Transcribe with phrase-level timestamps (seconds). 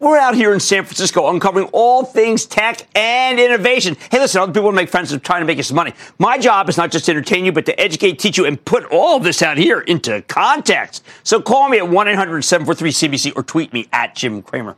[0.00, 3.96] We're out here in San Francisco uncovering all things tech and innovation.
[4.12, 5.92] Hey, listen, other people make friends and trying to make you some money.
[6.20, 8.84] My job is not just to entertain you, but to educate, teach you, and put
[8.92, 11.04] all of this out here into context.
[11.24, 14.76] So call me at 1 800 743 CNBC or tweet me at Jim Cramer.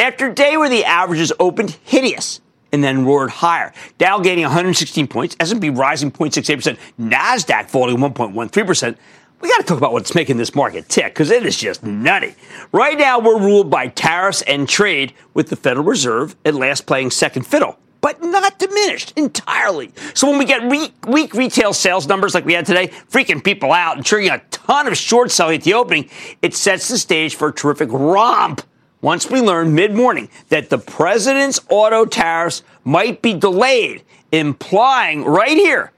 [0.00, 2.40] After a day where the averages opened hideous,
[2.72, 3.72] and then roared higher.
[3.96, 8.96] Dow gaining 116 points, S&P rising 0.68%, Nasdaq falling 1.13%.
[9.40, 12.34] We got to talk about what's making this market tick because it is just nutty.
[12.72, 17.10] Right now, we're ruled by tariffs and trade, with the Federal Reserve at last playing
[17.10, 19.92] second fiddle, but not diminished entirely.
[20.14, 23.72] So when we get weak, weak retail sales numbers like we had today, freaking people
[23.72, 26.08] out and triggering a ton of short selling at the opening,
[26.40, 28.62] it sets the stage for a terrific romp
[29.02, 34.02] once we learn mid morning that the president's auto tariffs might be delayed,
[34.32, 35.92] implying right here,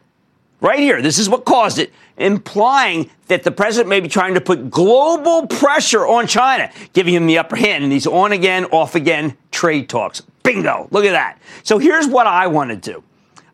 [0.61, 4.41] right here, this is what caused it, implying that the president may be trying to
[4.41, 8.95] put global pressure on China, giving him the upper hand in these on again, off
[8.95, 10.23] again trade talks.
[10.43, 10.89] Bingo.
[10.91, 11.39] Look at that.
[11.63, 13.03] So here's what I want to do.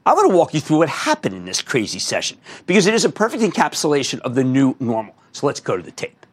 [0.07, 3.05] I want to walk you through what happened in this crazy session because it is
[3.05, 5.17] a perfect encapsulation of the new normal.
[5.33, 6.24] So let's go to the tape.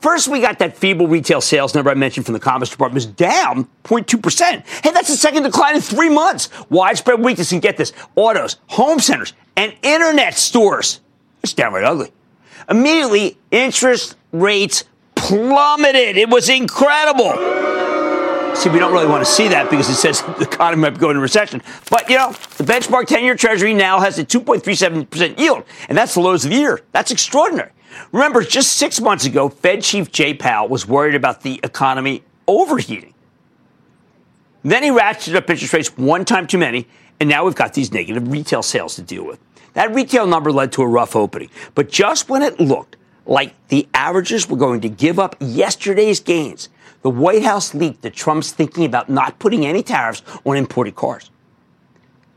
[0.00, 3.06] First, we got that feeble retail sales number I mentioned from the Commerce Department was
[3.06, 4.64] down 0.2%.
[4.84, 6.50] Hey, that's the second decline in three months.
[6.70, 11.00] Widespread weakness and get this, autos, home centers, and internet stores.
[11.42, 12.12] It's downright ugly.
[12.70, 14.84] Immediately, interest rates
[15.16, 16.16] plummeted.
[16.16, 17.32] It was incredible.
[18.54, 20.98] See, we don't really want to see that because it says the economy might be
[20.98, 21.60] going into recession.
[21.90, 26.14] But, you know, the benchmark 10 year Treasury now has a 2.37% yield, and that's
[26.14, 26.82] the lowest of the year.
[26.92, 27.70] That's extraordinary.
[28.12, 33.14] Remember, just six months ago, Fed Chief Jay Powell was worried about the economy overheating.
[34.62, 36.86] Then he ratcheted up interest rates one time too many,
[37.20, 39.38] and now we've got these negative retail sales to deal with.
[39.74, 41.50] That retail number led to a rough opening.
[41.74, 46.68] But just when it looked like the averages were going to give up yesterday's gains,
[47.02, 51.30] the White House leaked that Trump's thinking about not putting any tariffs on imported cars.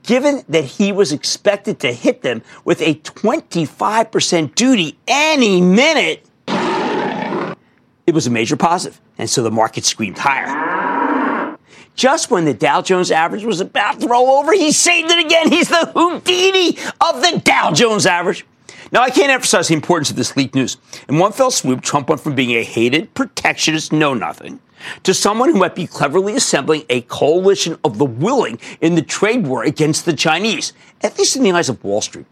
[0.03, 8.13] Given that he was expected to hit them with a 25% duty any minute, it
[8.13, 11.57] was a major positive, and so the market screamed higher.
[11.95, 15.49] Just when the Dow Jones average was about to roll over, he saved it again.
[15.49, 16.69] He's the Houdini
[16.99, 18.45] of the Dow Jones average.
[18.91, 20.77] Now, I can't emphasize the importance of this leaked news.
[21.07, 24.59] In one fell swoop, Trump went from being a hated, protectionist, know nothing
[25.03, 29.45] to someone who might be cleverly assembling a coalition of the willing in the trade
[29.47, 32.25] war against the Chinese, at least in the eyes of Wall Street.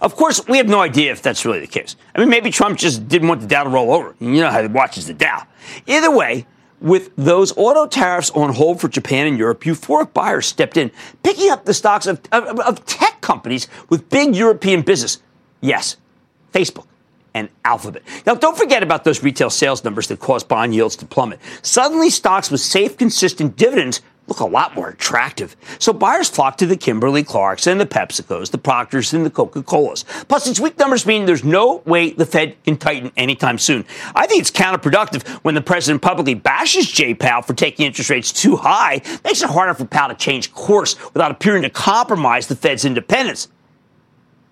[0.00, 1.96] Of course, we have no idea if that's really the case.
[2.14, 4.14] I mean, maybe Trump just didn't want the Dow to roll over.
[4.18, 5.46] You know how he watches the Dow.
[5.86, 6.46] Either way,
[6.80, 10.90] with those auto tariffs on hold for Japan and Europe, euphoric buyers stepped in,
[11.22, 15.22] picking up the stocks of, of, of tech companies with big European business.
[15.60, 15.96] Yes,
[16.52, 16.86] Facebook
[17.34, 18.02] and Alphabet.
[18.26, 21.40] Now, don't forget about those retail sales numbers that caused bond yields to plummet.
[21.62, 25.54] Suddenly, stocks with safe, consistent dividends look a lot more attractive.
[25.78, 30.04] So buyers flock to the Kimberly Clarks and the PepsiCos, the Procters and the Coca-Colas.
[30.28, 33.84] Plus, its weak numbers mean there's no way the Fed can tighten anytime soon.
[34.14, 38.32] I think it's counterproductive when the president publicly bashes Jay Powell for taking interest rates
[38.32, 39.02] too high.
[39.24, 43.48] Makes it harder for Powell to change course without appearing to compromise the Fed's independence.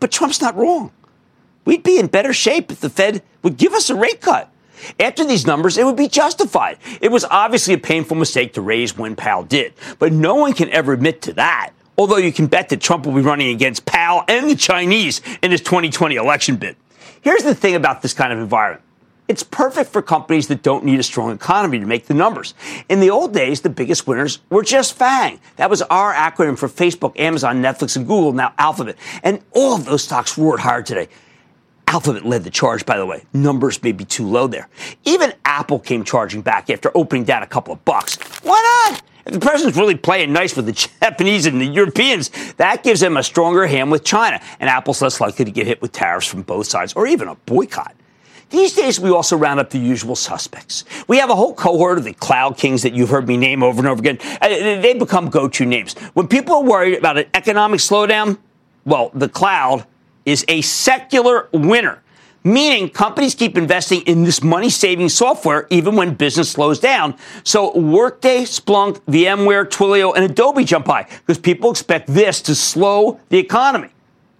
[0.00, 0.90] But Trump's not wrong.
[1.64, 4.50] We'd be in better shape if the Fed would give us a rate cut.
[4.98, 6.78] After these numbers, it would be justified.
[7.00, 10.70] It was obviously a painful mistake to raise when Powell did, but no one can
[10.70, 11.70] ever admit to that.
[11.96, 15.50] Although you can bet that Trump will be running against Powell and the Chinese in
[15.50, 16.76] his 2020 election bid.
[17.20, 18.82] Here's the thing about this kind of environment.
[19.28, 22.54] It's perfect for companies that don't need a strong economy to make the numbers.
[22.88, 25.38] In the old days, the biggest winners were just FANG.
[25.56, 28.96] That was our acronym for Facebook, Amazon, Netflix, and Google, now Alphabet.
[29.22, 31.08] And all of those stocks roared higher today.
[31.92, 33.22] Alphabet led the charge, by the way.
[33.34, 34.66] Numbers may be too low there.
[35.04, 38.16] Even Apple came charging back after opening down a couple of bucks.
[38.42, 39.02] Why not?
[39.26, 40.72] If the president's really playing nice with the
[41.02, 45.20] Japanese and the Europeans, that gives him a stronger hand with China, and Apple's less
[45.20, 47.94] likely to get hit with tariffs from both sides or even a boycott.
[48.48, 50.86] These days, we also round up the usual suspects.
[51.08, 53.80] We have a whole cohort of the cloud kings that you've heard me name over
[53.80, 54.18] and over again.
[54.40, 55.92] Uh, they become go to names.
[56.14, 58.38] When people are worried about an economic slowdown,
[58.86, 59.86] well, the cloud
[60.24, 62.02] is a secular winner,
[62.44, 67.16] meaning companies keep investing in this money saving software even when business slows down.
[67.44, 73.20] So Workday, Splunk, VMware, Twilio, and Adobe jump high because people expect this to slow
[73.28, 73.88] the economy.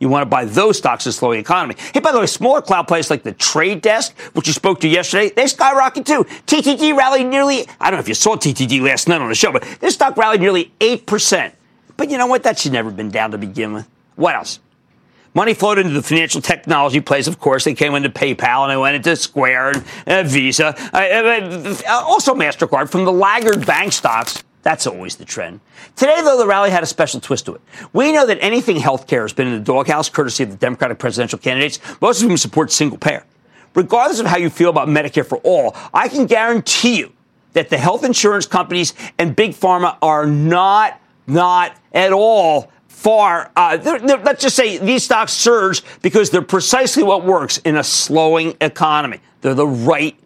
[0.02, 1.76] You want to buy those stocks to slow the economy.
[1.94, 4.88] Hey, by the way, smaller cloud players like the Trade Desk, which you spoke to
[4.88, 6.25] yesterday, they skyrocket too.
[6.25, 9.52] TTD rallied nearly, I don't know if you saw TTD last night on the show,
[9.52, 11.52] but this stock rallied nearly 8%.
[11.96, 12.43] But you know what?
[12.43, 13.88] That should never have been down to begin with.
[14.17, 14.58] What else?
[15.34, 17.64] Money flowed into the financial technology plays, of course.
[17.64, 22.34] They came into PayPal and they went into Square and uh, Visa, uh, uh, also
[22.34, 24.44] MasterCard from the laggard bank stocks.
[24.62, 25.61] That's always the trend.
[25.96, 27.62] Today, though, the rally had a special twist to it.
[27.93, 31.38] We know that anything healthcare has been in the doghouse, courtesy of the Democratic presidential
[31.38, 33.25] candidates, most of whom support single payer.
[33.75, 37.12] Regardless of how you feel about Medicare for all, I can guarantee you
[37.55, 42.70] that the health insurance companies and big pharma are not, not at all
[43.02, 43.50] far.
[43.56, 47.76] Uh, they're, they're, let's just say these stocks surge because they're precisely what works in
[47.76, 49.20] a slowing economy.
[49.40, 50.16] They're the right,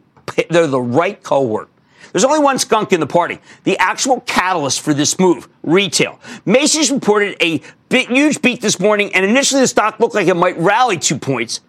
[0.50, 1.70] they're the right cohort.
[2.12, 3.40] There's only one skunk in the party.
[3.64, 6.20] The actual catalyst for this move, retail.
[6.44, 10.34] Macy's reported a big, huge beat this morning, and initially the stock looked like it
[10.34, 11.60] might rally two points.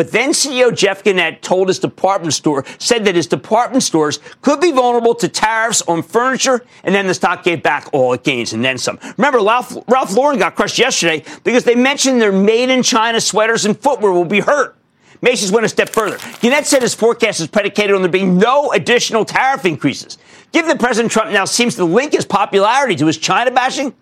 [0.00, 4.58] But then CEO Jeff Gennette told his department store, said that his department stores could
[4.58, 8.54] be vulnerable to tariffs on furniture, and then the stock gave back all it gains
[8.54, 8.98] and then some.
[9.18, 13.66] Remember, Ralph, Ralph Lauren got crushed yesterday because they mentioned their made in China sweaters
[13.66, 14.74] and footwear will be hurt.
[15.20, 16.16] Macy's went a step further.
[16.40, 20.16] Gennette said his forecast is predicated on there being no additional tariff increases.
[20.50, 23.92] Given that President Trump now seems to link his popularity to his China bashing,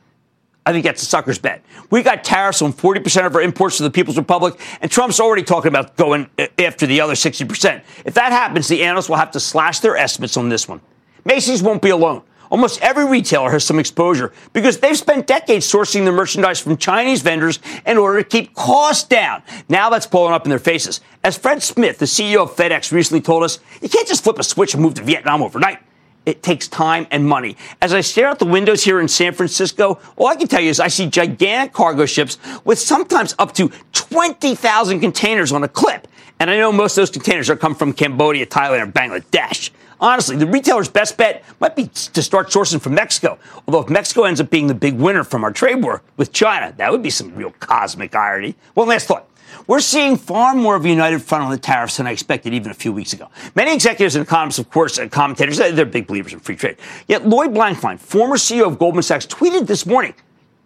[0.68, 1.64] I think that's a sucker's bet.
[1.90, 5.42] We got tariffs on 40% of our imports to the People's Republic, and Trump's already
[5.42, 7.82] talking about going uh, after the other 60%.
[8.04, 10.82] If that happens, the analysts will have to slash their estimates on this one.
[11.24, 12.20] Macy's won't be alone.
[12.50, 17.22] Almost every retailer has some exposure because they've spent decades sourcing their merchandise from Chinese
[17.22, 19.42] vendors in order to keep costs down.
[19.70, 21.00] Now that's blowing up in their faces.
[21.24, 24.44] As Fred Smith, the CEO of FedEx, recently told us, you can't just flip a
[24.44, 25.78] switch and move to Vietnam overnight.
[26.28, 27.56] It takes time and money.
[27.80, 30.68] As I stare out the windows here in San Francisco, all I can tell you
[30.68, 32.36] is I see gigantic cargo ships
[32.66, 36.06] with sometimes up to 20,000 containers on a clip.
[36.38, 39.70] And I know most of those containers are come from Cambodia, Thailand, or Bangladesh.
[40.02, 43.38] Honestly, the retailer's best bet might be to start sourcing from Mexico.
[43.66, 46.74] Although if Mexico ends up being the big winner from our trade war with China,
[46.76, 48.54] that would be some real cosmic irony.
[48.74, 49.30] One last thought.
[49.68, 52.70] We're seeing far more of a united front on the tariffs than I expected even
[52.70, 53.28] a few weeks ago.
[53.54, 56.78] Many executives and economists, of course, and commentators, they're big believers in free trade.
[57.06, 60.14] Yet Lloyd Blankfein, former CEO of Goldman Sachs, tweeted this morning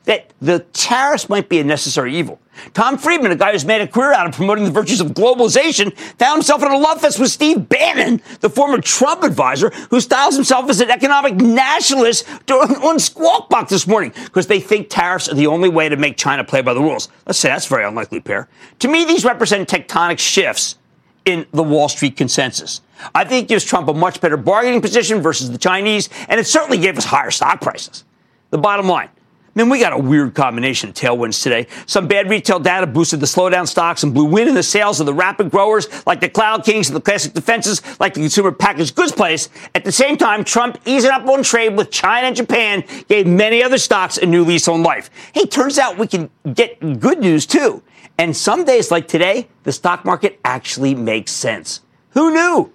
[0.05, 2.41] that the tariffs might be a necessary evil.
[2.75, 5.97] Tom Friedman, a guy who's made a career out of promoting the virtues of globalization,
[6.19, 10.35] found himself in a love fest with Steve Bannon, the former Trump advisor, who styles
[10.35, 15.35] himself as an economic nationalist on Squawk Box this morning because they think tariffs are
[15.35, 17.09] the only way to make China play by the rules.
[17.27, 18.49] Let's say that's a very unlikely pair.
[18.81, 20.77] To me, these represent tectonic shifts
[21.25, 22.81] in the Wall Street consensus.
[23.15, 26.47] I think it gives Trump a much better bargaining position versus the Chinese, and it
[26.47, 28.05] certainly gave us higher stock prices.
[28.51, 29.09] The bottom line
[29.55, 31.67] Man, we got a weird combination of tailwinds today.
[31.85, 35.05] Some bad retail data boosted the slowdown stocks and blew wind in the sails of
[35.05, 38.95] the rapid growers like the Cloud Kings and the classic defenses like the consumer packaged
[38.95, 39.51] goods place.
[39.75, 43.63] At the same time, Trump easing up on trade with China and Japan gave many
[43.63, 45.11] other stocks a new lease on life.
[45.35, 47.83] Hey, turns out we can get good news too.
[48.17, 51.83] And some days like today, the stock market actually makes sense.
[52.11, 52.73] Who knew?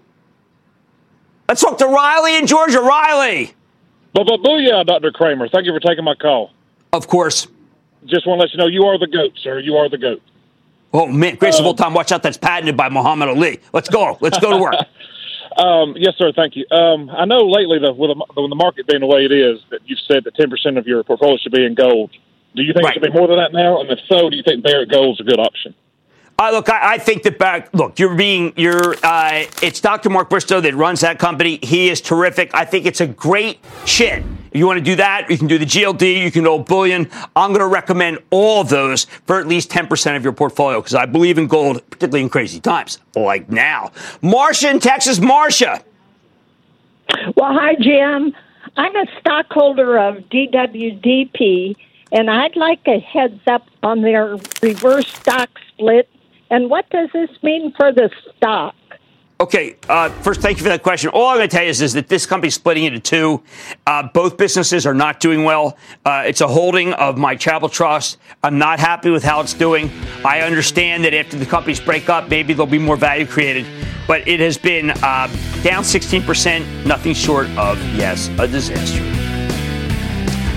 [1.50, 2.82] Let's talk to Riley in Georgia.
[2.82, 3.54] Riley.
[4.14, 5.12] Booyah, Dr.
[5.12, 5.48] Cramer.
[5.50, 6.52] Thank you for taking my call.
[6.94, 7.48] Of course.
[8.06, 9.60] Just want to let you know you are the GOAT, sir.
[9.60, 10.22] You are the GOAT.
[10.94, 11.36] Oh, man.
[11.36, 11.94] Grace of all time.
[11.94, 12.24] Watch out.
[12.24, 13.60] That's patented by Muhammad Ali.
[13.74, 14.18] Let's go.
[14.22, 14.76] Let's go to work.
[15.58, 16.32] um, yes, sir.
[16.34, 16.66] Thank you.
[16.72, 19.60] Um, I know lately, the, with, the, with the market being the way it is,
[19.70, 22.12] that you've said that 10% of your portfolio should be in gold.
[22.56, 22.96] Do you think right.
[22.96, 23.82] it should be more than that now?
[23.82, 25.76] And if so, do you think Barrick is a good option?
[26.40, 27.74] Uh, look, I, I, think that back.
[27.74, 28.96] Look, you're being you're.
[29.04, 30.12] Uh, it's Dr.
[30.12, 31.58] Mark Bristow that runs that company.
[31.64, 32.52] He is terrific.
[32.54, 34.24] I think it's a great shit.
[34.58, 36.24] You want to do that, you can do the GLD.
[36.24, 37.10] You can do bullion.
[37.36, 41.06] I'm going to recommend all those for at least 10% of your portfolio because I
[41.06, 43.92] believe in gold, particularly in crazy times like now.
[44.22, 45.84] Marcia in Texas, Marcia.
[47.36, 48.34] Well, hi, Jim.
[48.76, 51.76] I'm a stockholder of DWDP,
[52.12, 56.10] and I'd like a heads up on their reverse stock split
[56.50, 58.76] and what does this mean for the stock?
[59.40, 61.12] Okay, uh, first, thank you for that question.
[61.12, 63.44] All I'm going to tell you is, is that this company's splitting into two.
[63.86, 65.78] Uh, both businesses are not doing well.
[66.04, 68.18] Uh, it's a holding of my Charitable Trust.
[68.42, 69.92] I'm not happy with how it's doing.
[70.26, 73.68] I understand that after the companies break up, maybe there'll be more value created.
[74.08, 75.28] But it has been uh,
[75.62, 79.04] down 16%, nothing short of, yes, a disaster.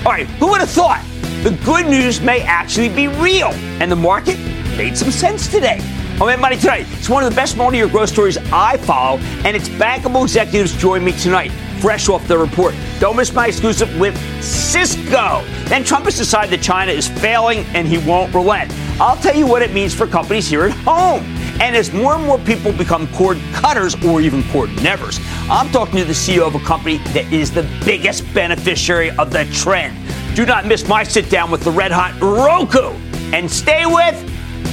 [0.07, 1.05] All right, who would have thought
[1.43, 4.39] the good news may actually be real and the market
[4.75, 5.79] made some sense today.
[6.21, 6.85] I'm at Money Tonight.
[6.91, 10.77] It's one of the best morning year growth stories I follow, and its bankable executives
[10.77, 11.49] join me tonight,
[11.81, 12.75] fresh off the report.
[12.99, 15.43] Don't miss my exclusive with Cisco.
[15.65, 18.71] Then Trump has decided that China is failing and he won't relent.
[19.01, 21.23] I'll tell you what it means for companies here at home.
[21.59, 25.97] And as more and more people become cord cutters or even cord nevers, I'm talking
[25.97, 29.97] to the CEO of a company that is the biggest beneficiary of the trend.
[30.35, 32.91] Do not miss my sit down with the red hot Roku.
[33.33, 34.15] And stay with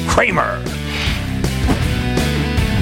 [0.08, 0.62] Cramer.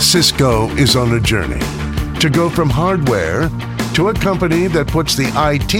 [0.00, 1.60] Cisco is on a journey
[2.20, 3.50] to go from hardware
[3.92, 5.74] to a company that puts the IT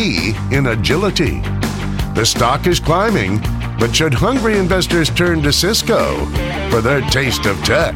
[0.53, 1.41] in agility.
[2.15, 3.41] The stock is climbing,
[3.79, 6.27] but should hungry investors turn to Cisco
[6.69, 7.95] for their taste of tech?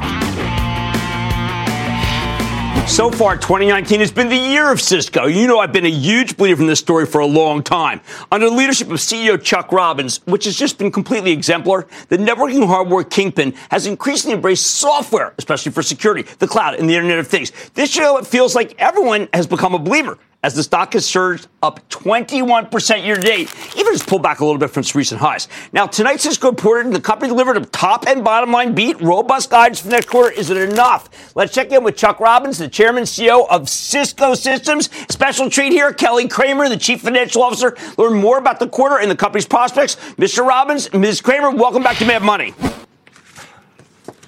[2.86, 5.26] So far, 2019 has been the year of Cisco.
[5.26, 8.00] You know, I've been a huge believer in this story for a long time.
[8.30, 12.66] Under the leadership of CEO Chuck Robbins, which has just been completely exemplar, the networking
[12.66, 17.26] hardware kingpin has increasingly embraced software, especially for security, the cloud, and the Internet of
[17.26, 17.50] Things.
[17.74, 21.48] This year, it feels like everyone has become a believer as the stock has surged
[21.62, 25.18] up 21% year to date, even as pulled back a little bit from its recent
[25.18, 25.48] highs.
[25.72, 29.00] Now, tonight, Cisco reported the company delivered a top and bottom line beat.
[29.00, 30.30] Robust guidance for next quarter.
[30.30, 31.34] Is it enough?
[31.34, 34.90] Let's check in with Chuck Robbins, the chairman CEO of Cisco Systems.
[35.10, 37.74] Special treat here, Kelly Kramer, the chief financial officer.
[37.96, 39.96] Learn more about the quarter and the company's prospects.
[40.18, 40.46] Mr.
[40.46, 41.22] Robbins, Ms.
[41.22, 42.52] Kramer, welcome back to Mad Money.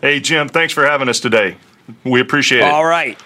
[0.01, 1.59] Hey, Jim, thanks for having us today.
[2.05, 2.65] We appreciate it.
[2.65, 3.21] All right.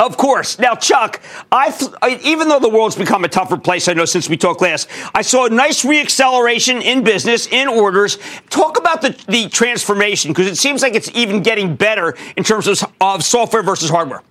[0.00, 0.60] Of course.
[0.60, 4.36] Now, Chuck, I, even though the world's become a tougher place, I know since we
[4.36, 8.18] talked last, I saw a nice reacceleration in business, in orders.
[8.48, 12.68] Talk about the, the transformation because it seems like it's even getting better in terms
[12.68, 14.22] of, of software versus hardware.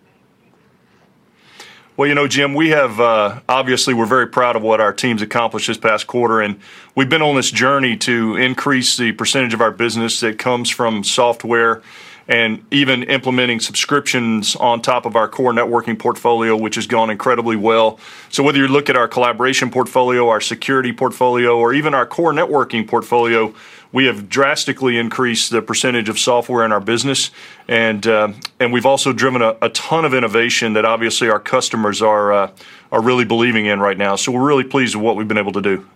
[1.97, 5.21] Well, you know, Jim, we have uh, obviously we're very proud of what our team's
[5.21, 6.59] accomplished this past quarter, and
[6.95, 11.03] we've been on this journey to increase the percentage of our business that comes from
[11.03, 11.81] software
[12.27, 17.55] and even implementing subscriptions on top of our core networking portfolio, which has gone incredibly
[17.55, 17.99] well.
[18.29, 22.33] So whether you look at our collaboration portfolio, our security portfolio, or even our core
[22.33, 23.53] networking portfolio,
[23.93, 27.31] we have drastically increased the percentage of software in our business,
[27.69, 32.01] and uh, and we've also driven a, a, ton of innovation that obviously our customers
[32.01, 32.51] are uh,
[32.91, 34.17] are really believing in right now.
[34.17, 35.87] So we're really pleased with what we've been able to do.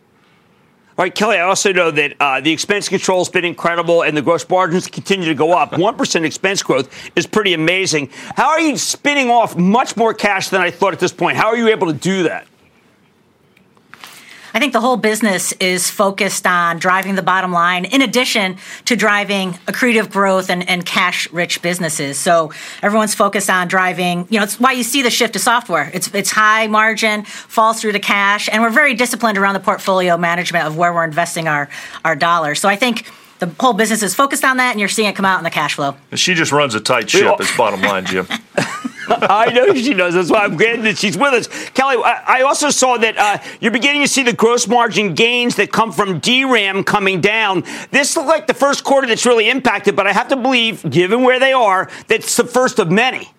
[0.98, 4.16] All right, Kelly, I also know that uh, the expense control has been incredible and
[4.16, 5.72] the gross margins continue to go up.
[5.82, 8.10] 1% expense growth is pretty amazing.
[8.36, 11.38] How are you spinning off much more cash than I thought at this point?
[11.38, 12.46] How are you able to do that?
[14.54, 18.96] I think the whole business is focused on driving the bottom line in addition to
[18.96, 22.18] driving accretive growth and, and cash rich businesses.
[22.18, 25.90] So everyone's focused on driving, you know, it's why you see the shift to software.
[25.94, 30.18] It's, it's high margin, falls through to cash, and we're very disciplined around the portfolio
[30.18, 31.70] management of where we're investing our,
[32.04, 32.60] our dollars.
[32.60, 35.26] So I think the whole business is focused on that, and you're seeing it come
[35.26, 35.96] out in the cash flow.
[36.14, 37.38] She just runs a tight ship.
[37.40, 38.28] It's bottom line, Jim.
[39.30, 40.14] I know she does.
[40.14, 41.48] That's why I'm glad that she's with us.
[41.72, 45.72] Kelly, I also saw that uh, you're beginning to see the gross margin gains that
[45.72, 47.64] come from DRAM coming down.
[47.92, 51.24] This looks like the first quarter that's really impacted, but I have to believe, given
[51.24, 53.30] where they are, that's the first of many.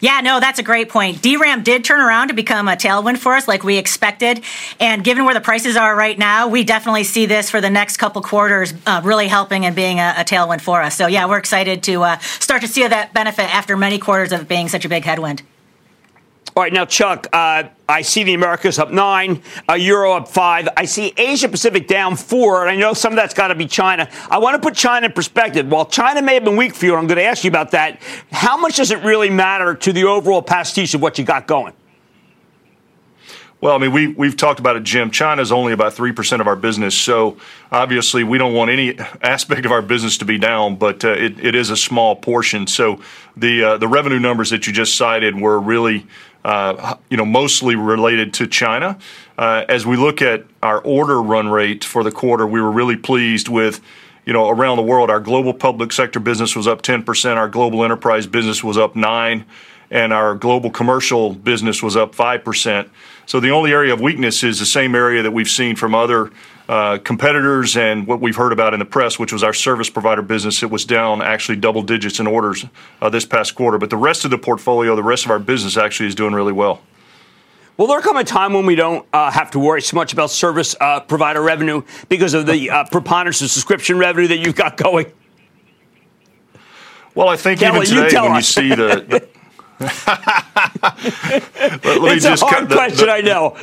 [0.00, 1.22] Yeah, no, that's a great point.
[1.22, 4.42] DRAM did turn around to become a tailwind for us like we expected.
[4.80, 7.96] And given where the prices are right now, we definitely see this for the next
[7.96, 10.96] couple quarters uh, really helping and being a, a, tailwind for us.
[10.96, 14.48] So, yeah, we're excited to uh, start to see that benefit after many quarters of
[14.48, 15.42] being such a big headwind.
[16.56, 20.66] All right, now, Chuck, uh, I see the Americas up nine, uh, Euro up five.
[20.74, 23.66] I see Asia Pacific down four, and I know some of that's got to be
[23.66, 24.08] China.
[24.30, 25.68] I want to put China in perspective.
[25.68, 28.00] While China may have been weak for you, I'm going to ask you about that.
[28.32, 31.74] How much does it really matter to the overall pastiche of what you got going?
[33.60, 35.10] Well, I mean, we, we've talked about it, Jim.
[35.10, 36.96] China is only about 3% of our business.
[36.96, 37.38] So
[37.72, 41.42] obviously, we don't want any aspect of our business to be down, but uh, it,
[41.44, 42.66] it is a small portion.
[42.66, 43.00] So
[43.36, 46.06] the, uh, the revenue numbers that you just cited were really,
[46.46, 48.96] uh, you know, mostly related to China.
[49.36, 52.96] Uh, as we look at our order run rate for the quarter, we were really
[52.96, 53.80] pleased with
[54.24, 57.84] you know, around the world, our global public sector business was up 10%, our global
[57.84, 59.44] enterprise business was up 9
[59.90, 62.90] and our global commercial business was up 5%.
[63.26, 66.30] So the only area of weakness is the same area that we've seen from other
[66.68, 70.22] uh, competitors and what we've heard about in the press, which was our service provider
[70.22, 70.62] business.
[70.62, 72.64] It was down actually double digits in orders
[73.00, 73.78] uh, this past quarter.
[73.78, 76.52] But the rest of the portfolio, the rest of our business actually is doing really
[76.52, 76.82] well.
[77.76, 80.30] Will there come a time when we don't uh, have to worry so much about
[80.30, 84.78] service uh, provider revenue because of the uh, preponderance of subscription revenue that you've got
[84.78, 85.12] going?
[87.14, 88.56] Well, I think Kelly, even today, you when us.
[88.56, 89.28] you see the,
[89.78, 90.06] it's
[92.24, 93.56] a hard the, question, the, I know.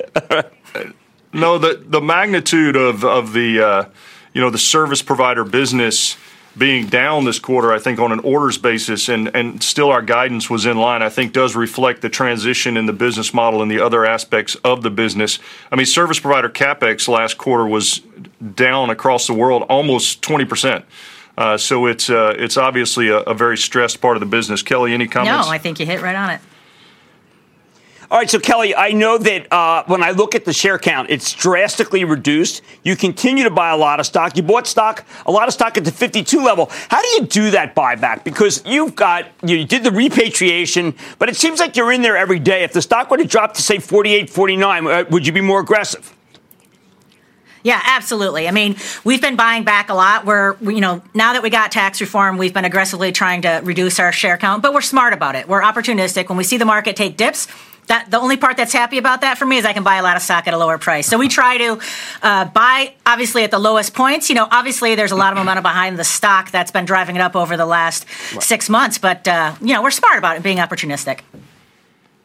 [1.34, 3.86] no, the the magnitude of of the uh,
[4.34, 6.18] you know the service provider business
[6.56, 10.50] being down this quarter, I think on an orders basis, and and still our guidance
[10.50, 11.02] was in line.
[11.02, 14.84] I think does reflect the transition in the business model and the other aspects of
[14.84, 15.40] the business.
[15.72, 18.02] I mean, service provider capex last quarter was
[18.56, 20.86] down across the world almost twenty percent.
[21.36, 24.62] Uh, so it's uh, it's obviously a, a, very stressed part of the business.
[24.62, 25.48] Kelly, any comments?
[25.48, 26.42] No, I think you hit right on it.
[28.14, 31.10] All right, so Kelly, I know that uh, when I look at the share count,
[31.10, 32.62] it's drastically reduced.
[32.84, 34.38] You continue to buy a lot of stock.
[34.38, 36.70] You bought stock, a lot of stock at the 52 level.
[36.90, 38.24] How do you do that buyback?
[38.24, 42.38] Because you've got, you did the repatriation, but it seems like you're in there every
[42.38, 42.64] day.
[42.64, 45.62] If the stock were to drop to, say, 48, 49, uh, would you be more
[45.62, 46.16] aggressive?
[47.64, 48.48] Yeah, absolutely.
[48.48, 50.24] I mean, we've been buying back a lot.
[50.24, 54.00] We're, you know, now that we got tax reform, we've been aggressively trying to reduce
[54.00, 55.48] our share count, but we're smart about it.
[55.48, 56.30] We're opportunistic.
[56.30, 57.48] When we see the market take dips,
[57.88, 60.04] that the only part that's happy about that for me is I can buy a
[60.04, 61.08] lot of stock at a lower price.
[61.08, 61.80] So we try to
[62.22, 64.30] uh, buy obviously at the lowest points.
[64.30, 67.22] You know, obviously there's a lot of momentum behind the stock that's been driving it
[67.22, 68.44] up over the last right.
[68.44, 71.22] six months, but uh, you know we're smart about it, being opportunistic.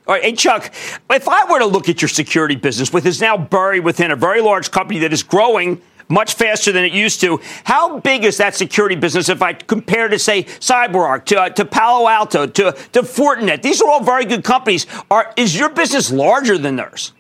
[0.06, 0.72] All right, hey Chuck,
[1.10, 4.16] if I were to look at your security business, which is now buried within a
[4.16, 8.38] very large company that is growing much faster than it used to, how big is
[8.38, 12.72] that security business if I compare to say CyberArk, to, uh, to Palo Alto, to,
[12.92, 13.62] to Fortinet?
[13.62, 14.86] These are all very good companies.
[15.10, 17.12] Are, is your business larger than theirs?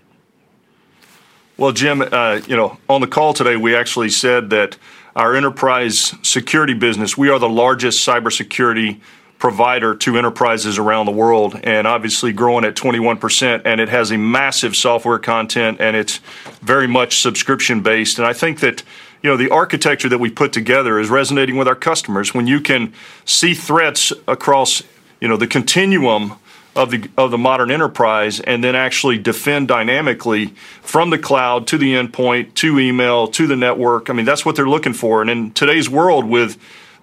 [1.56, 4.76] Well, Jim, uh, you know, on the call today, we actually said that
[5.16, 9.00] our enterprise security business, we are the largest cybersecurity
[9.38, 14.18] provider to enterprises around the world and obviously growing at 21% and it has a
[14.18, 16.18] massive software content and it's
[16.60, 18.82] very much subscription based and I think that
[19.22, 22.34] you know the architecture that we put together is resonating with our customers.
[22.34, 22.92] When you can
[23.24, 24.82] see threats across
[25.20, 26.34] you know the continuum
[26.76, 30.46] of the of the modern enterprise and then actually defend dynamically
[30.82, 34.56] from the cloud to the endpoint to email to the network I mean that's what
[34.56, 35.20] they're looking for.
[35.20, 36.58] And in today's world with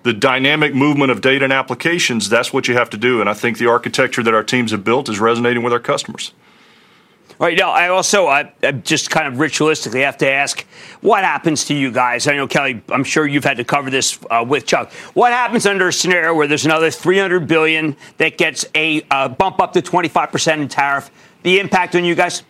[0.05, 3.21] the dynamic movement of data and applications, that's what you have to do.
[3.21, 6.31] And I think the architecture that our teams have built is resonating with our customers.
[7.39, 7.57] All right.
[7.57, 10.63] Now, I also I, I, just kind of ritualistically have to ask,
[11.01, 12.27] what happens to you guys?
[12.27, 12.83] I know Kelly.
[12.89, 14.93] I'm sure you've had to cover this uh, with Chuck.
[15.15, 19.59] What happens under a scenario where there's another 300 billion that gets a uh, bump
[19.59, 21.09] up to 25 percent in tariff?
[21.41, 22.43] The impact on you guys?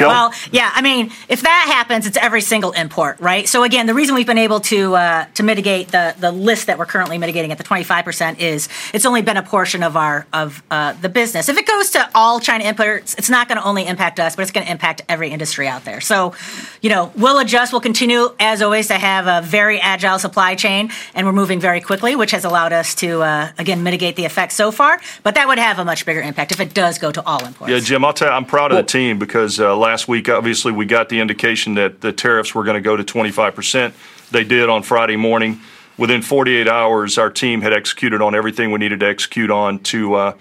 [0.00, 3.48] Well, yeah, I mean, if that happens, it's every single import, right?
[3.48, 6.78] So again, the reason we've been able to uh, to mitigate the the list that
[6.78, 10.62] we're currently mitigating at the 25% is it's only been a portion of our of
[10.70, 11.48] uh, the business.
[11.48, 14.42] If it goes to all China imports, it's not going to only impact us, but
[14.42, 16.00] it's going to impact every industry out there.
[16.00, 16.34] So,
[16.80, 17.72] you know, we'll adjust.
[17.72, 21.80] We'll continue as always to have a very agile supply chain, and we're moving very
[21.80, 25.00] quickly, which has allowed us to uh, again mitigate the effects so far.
[25.22, 27.70] But that would have a much bigger impact if it does go to all imports.
[27.70, 30.72] Yeah, Jim, I'll tell you, I'm proud of the team because uh, last week, obviously,
[30.72, 33.92] we got the indication that the tariffs were going to go to 25%.
[34.30, 35.60] They did on Friday morning.
[35.98, 40.14] Within 48 hours, our team had executed on everything we needed to execute on to.
[40.14, 40.34] Uh,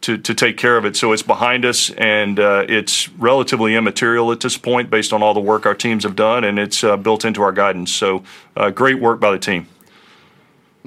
[0.00, 0.94] to, to take care of it.
[0.94, 5.34] So it's behind us, and uh, it's relatively immaterial at this point based on all
[5.34, 7.92] the work our teams have done, and it's uh, built into our guidance.
[7.92, 8.22] So
[8.56, 9.66] uh, great work by the team.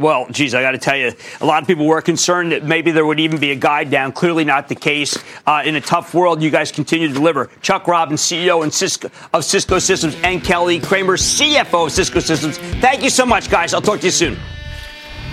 [0.01, 2.89] Well, geez, I got to tell you, a lot of people were concerned that maybe
[2.89, 4.11] there would even be a guide down.
[4.13, 5.15] Clearly, not the case.
[5.45, 7.51] Uh, in a tough world, you guys continue to deliver.
[7.61, 12.57] Chuck Robbins, CEO and Cisco, of Cisco Systems, and Kelly Kramer, CFO of Cisco Systems.
[12.81, 13.75] Thank you so much, guys.
[13.75, 14.37] I'll talk to you soon.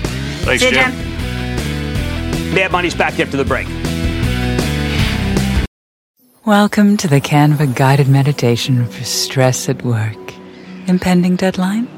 [0.02, 0.92] Thanks, See you, Jim.
[0.92, 2.54] Jim.
[2.54, 3.66] Mad Money's back after the break.
[6.44, 10.16] Welcome to the Canva guided meditation for stress at work.
[10.87, 11.97] Impending deadline?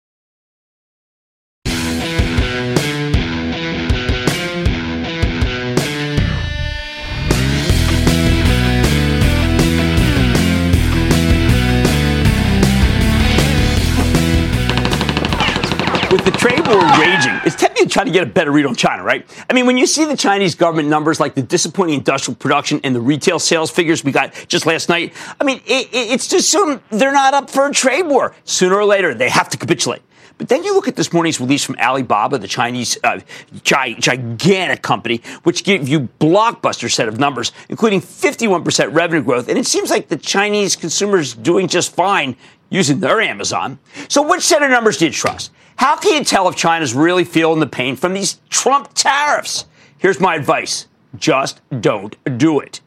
[16.11, 18.75] With the trade war raging, it's tempting to try to get a better read on
[18.75, 19.25] China, right?
[19.49, 22.93] I mean, when you see the Chinese government numbers like the disappointing industrial production and
[22.93, 26.35] the retail sales figures we got just last night, I mean, it, it, it's to
[26.35, 28.35] assume they're not up for a trade war.
[28.43, 30.01] Sooner or later, they have to capitulate.
[30.37, 33.19] But then you look at this morning's release from Alibaba, the Chinese uh,
[33.63, 39.49] gi- gigantic company, which give you blockbuster set of numbers, including 51% revenue growth.
[39.49, 42.35] And it seems like the Chinese consumers doing just fine
[42.69, 43.79] using their Amazon.
[44.07, 45.51] So which set of numbers do you trust?
[45.75, 49.65] How can you tell if China's really feeling the pain from these Trump tariffs?
[49.97, 50.87] Here's my advice.
[51.17, 52.81] Just don't do it.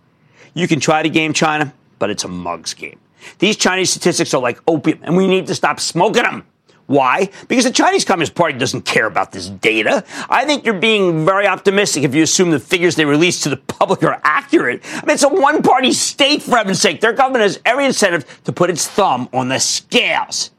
[0.54, 2.98] You can try to game China, but it's a mug's game.
[3.38, 6.46] These Chinese statistics are like opium, and we need to stop smoking them.
[6.86, 7.30] Why?
[7.48, 10.04] Because the Chinese Communist Party doesn't care about this data.
[10.28, 13.56] I think you're being very optimistic if you assume the figures they release to the
[13.56, 14.82] public are accurate.
[14.84, 17.00] I mean, it's a one party state, for heaven's sake.
[17.00, 20.50] Their government has every incentive to put its thumb on the scales.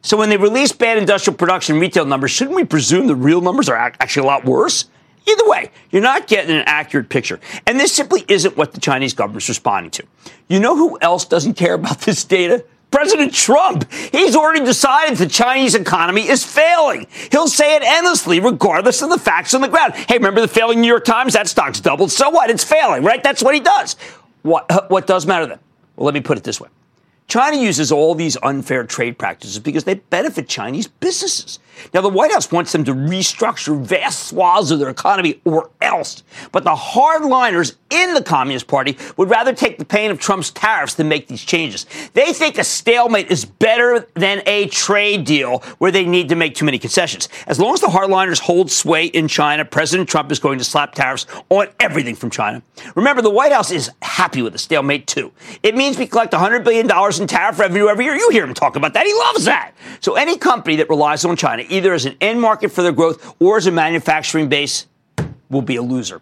[0.00, 3.68] So when they release bad industrial production retail numbers, shouldn't we presume the real numbers
[3.68, 4.86] are actually a lot worse?
[5.28, 7.38] Either way, you're not getting an accurate picture.
[7.66, 10.04] And this simply isn't what the Chinese government's responding to.
[10.48, 12.64] You know who else doesn't care about this data?
[12.92, 13.90] President Trump.
[13.92, 17.06] He's already decided the Chinese economy is failing.
[17.32, 19.94] He'll say it endlessly, regardless of the facts on the ground.
[19.94, 21.32] Hey, remember the failing New York Times?
[21.32, 22.12] That stock's doubled.
[22.12, 22.50] So what?
[22.50, 23.22] It's failing, right?
[23.22, 23.96] That's what he does.
[24.42, 25.58] What, what does matter then?
[25.96, 26.68] Well, let me put it this way.
[27.28, 31.58] China uses all these unfair trade practices because they benefit Chinese businesses.
[31.94, 36.22] Now, the White House wants them to restructure vast swaths of their economy or else.
[36.52, 40.94] But the hardliners in the Communist Party would rather take the pain of Trump's tariffs
[40.94, 41.86] than make these changes.
[42.14, 46.54] They think a stalemate is better than a trade deal where they need to make
[46.54, 47.28] too many concessions.
[47.46, 50.94] As long as the hardliners hold sway in China, President Trump is going to slap
[50.94, 52.62] tariffs on everything from China.
[52.94, 55.32] Remember, the White House is happy with the stalemate, too.
[55.62, 58.14] It means we collect $100 billion in tariff revenue every year.
[58.14, 59.06] You hear him talk about that.
[59.06, 59.72] He loves that.
[60.00, 63.34] So any company that relies on China, either as an end market for their growth
[63.40, 64.86] or as a manufacturing base,
[65.50, 66.20] will be a loser.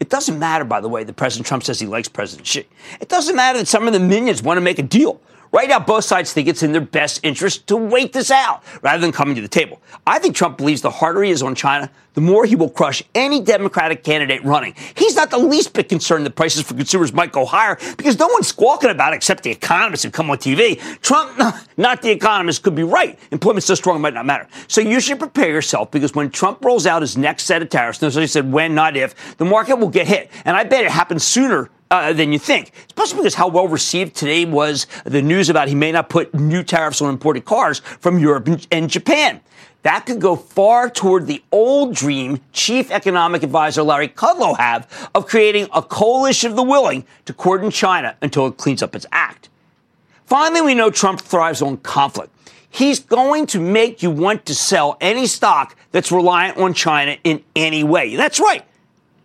[0.00, 2.66] It doesn't matter, by the way, that President Trump says he likes President Xi.
[3.00, 5.20] It doesn't matter that some of the minions want to make a deal.
[5.52, 8.98] Right now, both sides think it's in their best interest to wait this out rather
[9.02, 9.82] than coming to the table.
[10.06, 13.02] I think Trump believes the harder he is on China, the more he will crush
[13.14, 14.74] any Democratic candidate running.
[14.94, 18.28] He's not the least bit concerned that prices for consumers might go higher because no
[18.28, 20.80] one's squawking about it except the economists who come on TV.
[21.02, 21.38] Trump,
[21.76, 23.18] not the economists, could be right.
[23.30, 24.48] Employment's so strong it might not matter.
[24.68, 28.00] So you should prepare yourself because when Trump rolls out his next set of tariffs,
[28.00, 30.30] notice I said when, not if, the market will get hit.
[30.46, 34.16] And I bet it happens sooner uh, than you think, especially because how well received
[34.16, 38.18] today was the news about he may not put new tariffs on imported cars from
[38.18, 39.40] Europe and Japan.
[39.82, 45.26] That could go far toward the old dream Chief Economic Advisor Larry Kudlow have of
[45.26, 49.50] creating a coalition of the willing to cordon China until it cleans up its act.
[50.24, 52.32] Finally, we know Trump thrives on conflict.
[52.70, 57.44] He's going to make you want to sell any stock that's reliant on China in
[57.54, 58.16] any way.
[58.16, 58.64] That's right.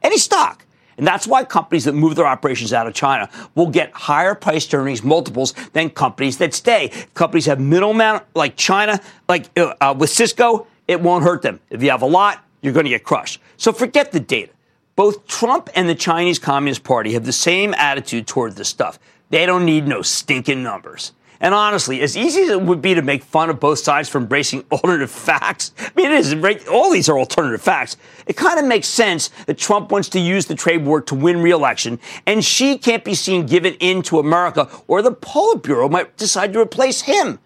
[0.03, 0.65] Any stock.
[0.97, 4.71] And that's why companies that move their operations out of China will get higher price
[4.73, 6.91] earnings multiples than companies that stay.
[7.13, 11.59] Companies have middle amount like China, like uh, uh, with Cisco, it won't hurt them.
[11.69, 13.39] If you have a lot, you're going to get crushed.
[13.57, 14.51] So forget the data.
[14.95, 18.97] Both Trump and the Chinese Communist Party have the same attitude toward this stuff.
[19.29, 21.11] They don't need no stinking numbers.
[21.39, 24.17] And honestly, as easy as it would be to make fun of both sides for
[24.17, 26.67] embracing alternative facts, I mean, it is.
[26.67, 27.97] All these are alternative facts.
[28.25, 31.41] It kind of makes sense that Trump wants to use the trade war to win
[31.41, 36.53] re-election, and Xi can't be seen giving in to America, or the Politburo might decide
[36.53, 37.39] to replace him.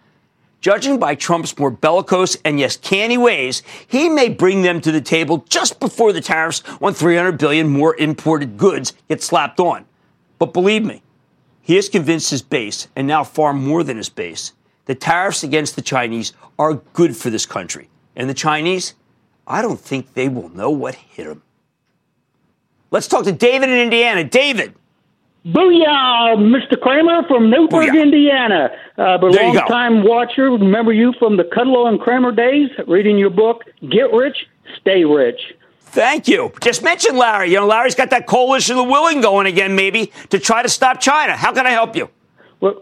[0.61, 5.01] Judging by Trump's more bellicose and yes, canny ways, he may bring them to the
[5.01, 9.85] table just before the tariffs on 300 billion more imported goods get slapped on.
[10.37, 11.01] But believe me,
[11.71, 14.51] he has convinced his base, and now far more than his base,
[14.87, 17.87] that tariffs against the Chinese are good for this country.
[18.13, 18.93] And the Chinese,
[19.47, 21.43] I don't think they will know what hit them.
[22.89, 24.25] Let's talk to David in Indiana.
[24.25, 24.75] David.
[25.45, 26.77] Booyah, Mr.
[26.77, 28.01] Cramer from Newburgh, Booyah.
[28.01, 28.69] Indiana.
[28.97, 30.51] Uh, but long time watcher.
[30.51, 34.45] Remember you from the Kudlow and Cramer days, reading your book, Get Rich,
[34.81, 35.39] Stay Rich.
[35.91, 36.53] Thank you.
[36.61, 37.51] Just mention Larry.
[37.51, 40.69] You know, Larry's got that coalition of the willing going again, maybe, to try to
[40.69, 41.35] stop China.
[41.35, 42.09] How can I help you?
[42.61, 42.79] Well,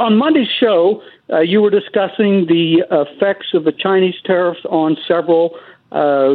[0.00, 5.58] on Monday's show, uh, you were discussing the effects of the Chinese tariffs on several
[5.90, 6.34] uh,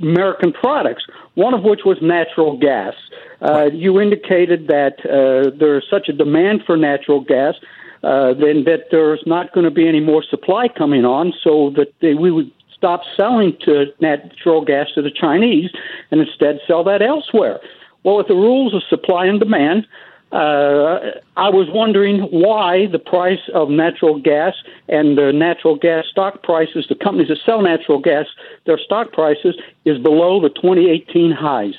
[0.00, 2.94] American products, one of which was natural gas.
[3.40, 7.54] Uh, you indicated that uh, there's such a demand for natural gas.
[8.02, 11.94] Uh, then that there's not going to be any more supply coming on, so that
[12.00, 12.50] they, we would
[12.82, 15.70] stop selling to natural gas to the Chinese
[16.10, 17.60] and instead sell that elsewhere.
[18.02, 19.86] Well, with the rules of supply and demand,
[20.32, 24.54] uh, I was wondering why the price of natural gas
[24.88, 28.26] and the natural gas stock prices, the companies that sell natural gas,
[28.66, 31.74] their stock prices is below the 2018 highs.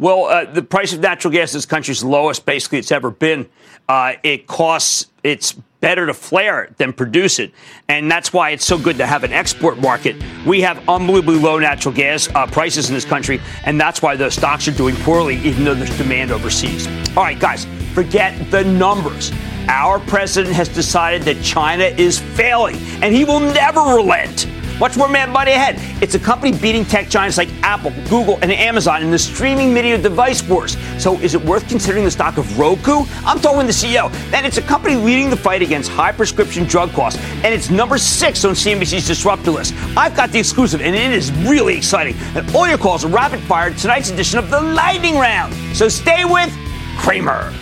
[0.00, 3.48] Well, uh, the price of natural gas is the lowest basically it's ever been.
[3.88, 7.52] Uh, it costs, it's better to flare it than produce it.
[7.88, 10.16] And that's why it's so good to have an export market.
[10.46, 14.30] We have unbelievably low natural gas uh, prices in this country, and that's why the
[14.30, 16.86] stocks are doing poorly, even though there's demand overseas.
[17.16, 19.32] All right, guys, forget the numbers.
[19.68, 24.46] Our president has decided that China is failing, and he will never relent.
[24.84, 25.76] Much more Mad Money ahead.
[26.02, 29.96] It's a company beating tech giants like Apple, Google, and Amazon in the streaming video
[29.96, 30.76] device wars.
[31.02, 33.06] So is it worth considering the stock of Roku?
[33.24, 34.12] I'm talking the CEO.
[34.30, 37.96] Then it's a company leading the fight against high prescription drug costs, and it's number
[37.96, 39.72] six on CNBC's disruptor list.
[39.96, 42.14] I've got the exclusive, and it is really exciting.
[42.36, 45.54] And all your calls are rapid fire tonight's edition of the Lightning Round.
[45.74, 46.54] So stay with
[46.98, 47.54] Cramer.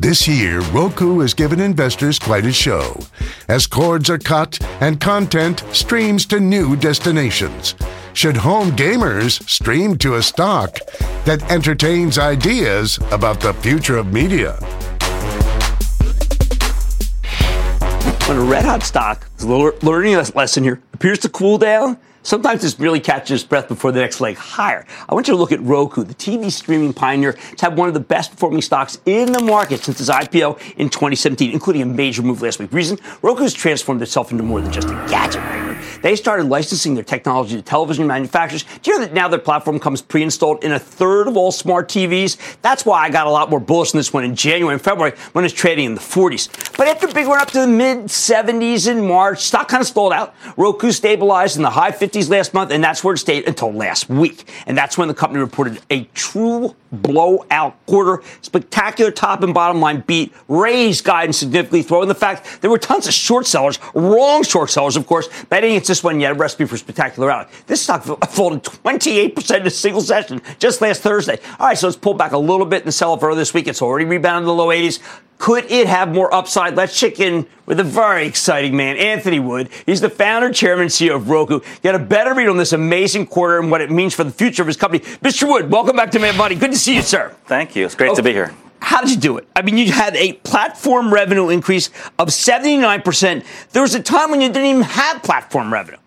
[0.00, 2.96] This year, Roku has given investors quite a show
[3.48, 7.74] as cords are cut and content streams to new destinations.
[8.12, 10.78] Should home gamers stream to a stock
[11.24, 14.52] that entertains ideas about the future of media?
[18.28, 22.60] When a red hot stock is learning a lesson here appears to cool down, Sometimes
[22.60, 24.84] this really catches breath before the next leg higher.
[25.08, 27.38] I want you to look at Roku, the TV streaming pioneer.
[27.52, 30.90] It's had one of the best performing stocks in the market since its IPO in
[30.90, 32.70] 2017, including a major move last week.
[32.70, 32.98] Reason?
[33.22, 35.77] Roku's transformed itself into more than just a gadget maker.
[36.02, 38.64] They started licensing their technology to television manufacturers.
[38.82, 41.88] Do you know that now their platform comes pre-installed in a third of all smart
[41.88, 42.36] TVs?
[42.62, 45.16] That's why I got a lot more bullish on this one in January and February
[45.32, 46.76] when it's trading in the 40s.
[46.76, 50.12] But after big run up to the mid 70s in March, stock kind of stalled
[50.12, 50.34] out.
[50.56, 53.72] Roku stabilized in the high 50s 50s last month, and that's where it stayed until
[53.72, 54.48] last week.
[54.66, 60.02] And that's when the company reported a true blowout quarter, spectacular top and bottom line
[60.06, 64.70] beat, raised guidance significantly, throwing the fact there were tons of short sellers, wrong short
[64.70, 67.46] sellers, of course, betting its this one yet, a recipe for spectacular rally.
[67.66, 71.38] This stock folded 28% in a single session just last Thursday.
[71.58, 73.66] All right, so let's pull back a little bit and sell it earlier this week.
[73.66, 75.00] It's already rebounded to the low 80s.
[75.38, 76.74] Could it have more upside?
[76.74, 79.70] Let's check in with a very exciting man, Anthony Wood.
[79.86, 81.60] He's the founder, chairman, CEO of Roku.
[81.82, 84.62] Get a better read on this amazing quarter and what it means for the future
[84.62, 85.04] of his company.
[85.20, 85.48] Mr.
[85.48, 86.56] Wood, welcome back to Mad Money.
[86.56, 87.34] Good to see you, sir.
[87.46, 87.86] Thank you.
[87.86, 88.16] It's great okay.
[88.16, 88.52] to be here.
[88.80, 89.48] How did you do it?
[89.54, 93.44] I mean, you had a platform revenue increase of 79%.
[93.72, 95.98] There was a time when you didn't even have platform revenue.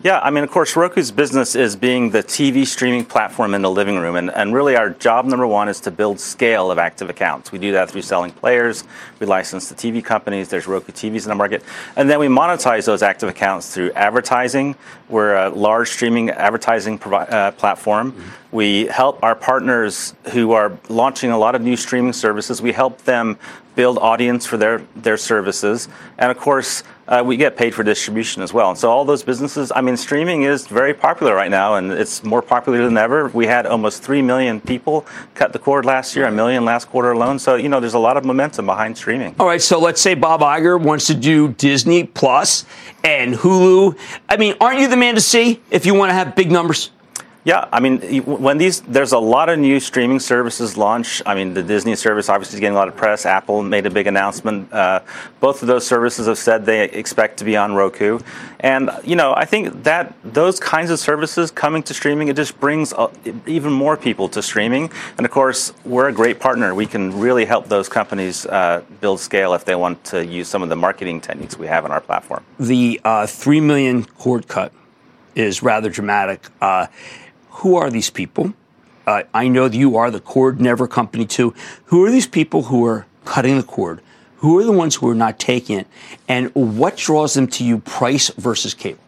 [0.00, 3.70] Yeah, I mean, of course, Roku's business is being the TV streaming platform in the
[3.70, 4.14] living room.
[4.14, 7.50] And, and really, our job number one is to build scale of active accounts.
[7.50, 8.84] We do that through selling players.
[9.18, 10.50] We license to TV companies.
[10.50, 11.64] There's Roku TVs in the market.
[11.96, 14.76] And then we monetize those active accounts through advertising.
[15.08, 18.12] We're a large streaming advertising provi- uh, platform.
[18.12, 18.28] Mm-hmm.
[18.52, 22.62] We help our partners who are launching a lot of new streaming services.
[22.62, 23.36] We help them
[23.74, 25.88] build audience for their, their services.
[26.18, 28.68] And of course, uh, we get paid for distribution as well.
[28.68, 32.22] And so all those businesses, I mean, streaming is very popular right now, and it's
[32.22, 33.28] more popular than ever.
[33.28, 37.10] We had almost 3 million people cut the cord last year, a million last quarter
[37.10, 37.38] alone.
[37.38, 39.34] So, you know, there's a lot of momentum behind streaming.
[39.40, 42.66] All right, so let's say Bob Iger wants to do Disney Plus
[43.02, 43.98] and Hulu.
[44.28, 46.90] I mean, aren't you the man to see if you want to have big numbers?
[47.44, 51.22] Yeah, I mean, when these, there's a lot of new streaming services launch.
[51.24, 53.24] I mean, the Disney service obviously is getting a lot of press.
[53.24, 54.72] Apple made a big announcement.
[54.72, 55.00] Uh,
[55.40, 58.18] both of those services have said they expect to be on Roku,
[58.60, 62.58] and you know, I think that those kinds of services coming to streaming, it just
[62.58, 63.08] brings uh,
[63.46, 64.90] even more people to streaming.
[65.16, 66.74] And of course, we're a great partner.
[66.74, 70.62] We can really help those companies uh, build scale if they want to use some
[70.62, 72.44] of the marketing techniques we have on our platform.
[72.58, 74.72] The uh, three million cord cut
[75.34, 76.46] is rather dramatic.
[77.58, 78.54] Who are these people?
[79.04, 81.54] Uh, I know that you are the cord never company too.
[81.86, 84.00] Who are these people who are cutting the cord?
[84.36, 85.88] Who are the ones who are not taking it?
[86.28, 89.00] And what draws them to you, price versus cable?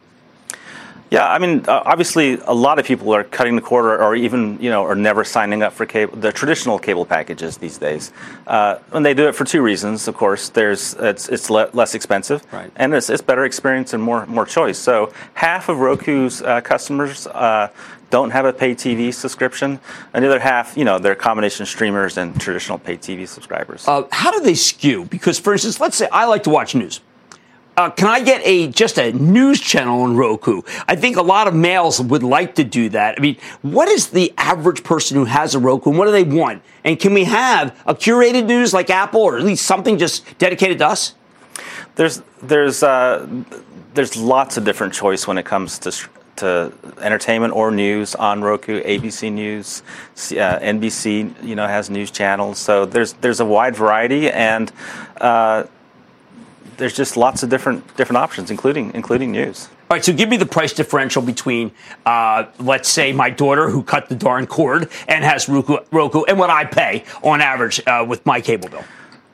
[1.10, 4.14] Yeah, I mean, uh, obviously, a lot of people are cutting the cord, or, or,
[4.14, 8.12] even you know, are never signing up for cable, the traditional cable packages these days.
[8.46, 10.06] Uh, and they do it for two reasons.
[10.06, 12.70] Of course, there's it's it's le- less expensive, right.
[12.76, 14.78] and it's, it's better experience and more more choice.
[14.78, 17.70] So half of Roku's uh, customers uh,
[18.10, 19.80] don't have a pay TV subscription,
[20.12, 23.86] and the other half, you know, they're combination streamers and traditional pay TV subscribers.
[23.86, 25.04] Uh, how do they skew?
[25.04, 27.00] Because, for instance, let's say I like to watch news.
[27.76, 30.60] Uh, can I get a just a news channel on Roku?
[30.86, 33.14] I think a lot of males would like to do that.
[33.16, 36.24] I mean, what is the average person who has a Roku, and what do they
[36.24, 36.62] want?
[36.84, 40.78] And can we have a curated news like Apple, or at least something just dedicated
[40.78, 41.14] to us?
[41.94, 43.26] There's there's uh,
[43.94, 45.92] there's lots of different choice when it comes to
[46.36, 49.82] to entertainment or news on Roku, ABC News,
[50.14, 52.58] uh, NBC, you know, has news channels.
[52.58, 54.72] So there's there's a wide variety, and
[55.20, 55.64] uh,
[56.76, 59.68] there's just lots of different different options, including including news.
[59.90, 61.72] All right, so give me the price differential between,
[62.06, 66.38] uh, let's say, my daughter who cut the darn cord and has Roku, Roku and
[66.38, 68.84] what I pay on average uh, with my cable bill.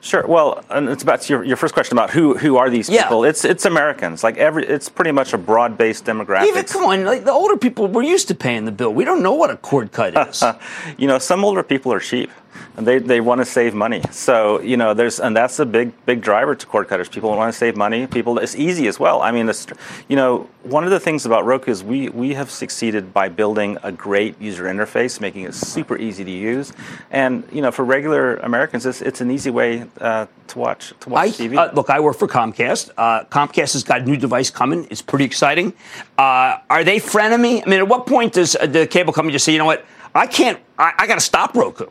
[0.07, 0.25] Sure.
[0.25, 3.23] Well, and it's about your, your first question about who who are these people?
[3.25, 3.29] Yeah.
[3.29, 4.23] It's it's Americans.
[4.23, 6.45] Like every, it's pretty much a broad based demographic.
[6.45, 8.93] Even come on, like the older people, we're used to paying the bill.
[8.93, 10.41] We don't know what a cord cut is.
[10.97, 12.31] you know, some older people are cheap
[12.75, 14.01] they, they want to save money.
[14.11, 17.09] So you know, there's and that's a big big driver to cord cutters.
[17.09, 18.07] People want to save money.
[18.07, 19.21] People, it's easy as well.
[19.21, 19.67] I mean, it's,
[20.07, 23.77] you know, one of the things about Roku is we we have succeeded by building
[23.83, 26.73] a great user interface, making it super easy to use,
[27.11, 31.09] and you know, for regular Americans, it's, it's an easy way uh, to watch to
[31.09, 31.57] watch I, TV.
[31.57, 32.91] Uh, look, I work for Comcast.
[32.97, 34.87] Uh, Comcast has got a new device coming.
[34.89, 35.73] It's pretty exciting.
[36.17, 37.63] Uh, are they frenemy?
[37.65, 39.85] I mean, at what point does uh, the cable company just say, you know what?
[40.13, 40.59] I can't.
[40.77, 41.87] I, I got to stop Roku.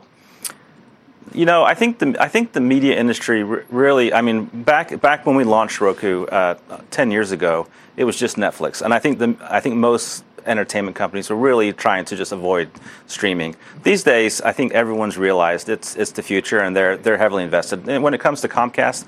[1.37, 4.11] You know, I think the I think the media industry really.
[4.11, 6.55] I mean, back back when we launched Roku uh,
[6.89, 10.95] ten years ago, it was just Netflix, and I think the I think most entertainment
[10.95, 12.71] companies were really trying to just avoid
[13.05, 13.55] streaming.
[13.83, 17.87] These days, I think everyone's realized it's it's the future, and they're they're heavily invested.
[17.87, 19.05] And when it comes to Comcast,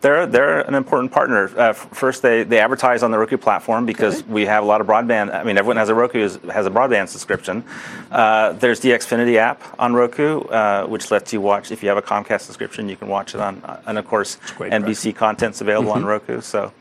[0.00, 1.50] they're they're an important partner.
[1.56, 4.32] Uh, first, they, they advertise on the Roku platform because okay.
[4.32, 5.34] we have a lot of broadband.
[5.34, 7.64] I mean, everyone has a Roku has a broadband subscription.
[8.10, 11.98] Uh, there's the Xfinity app on Roku, uh, which lets you watch if you have
[11.98, 13.62] a Comcast subscription, you can watch it on.
[13.86, 16.04] And of course, NBC content's available mm-hmm.
[16.04, 16.40] on Roku.
[16.40, 16.72] So.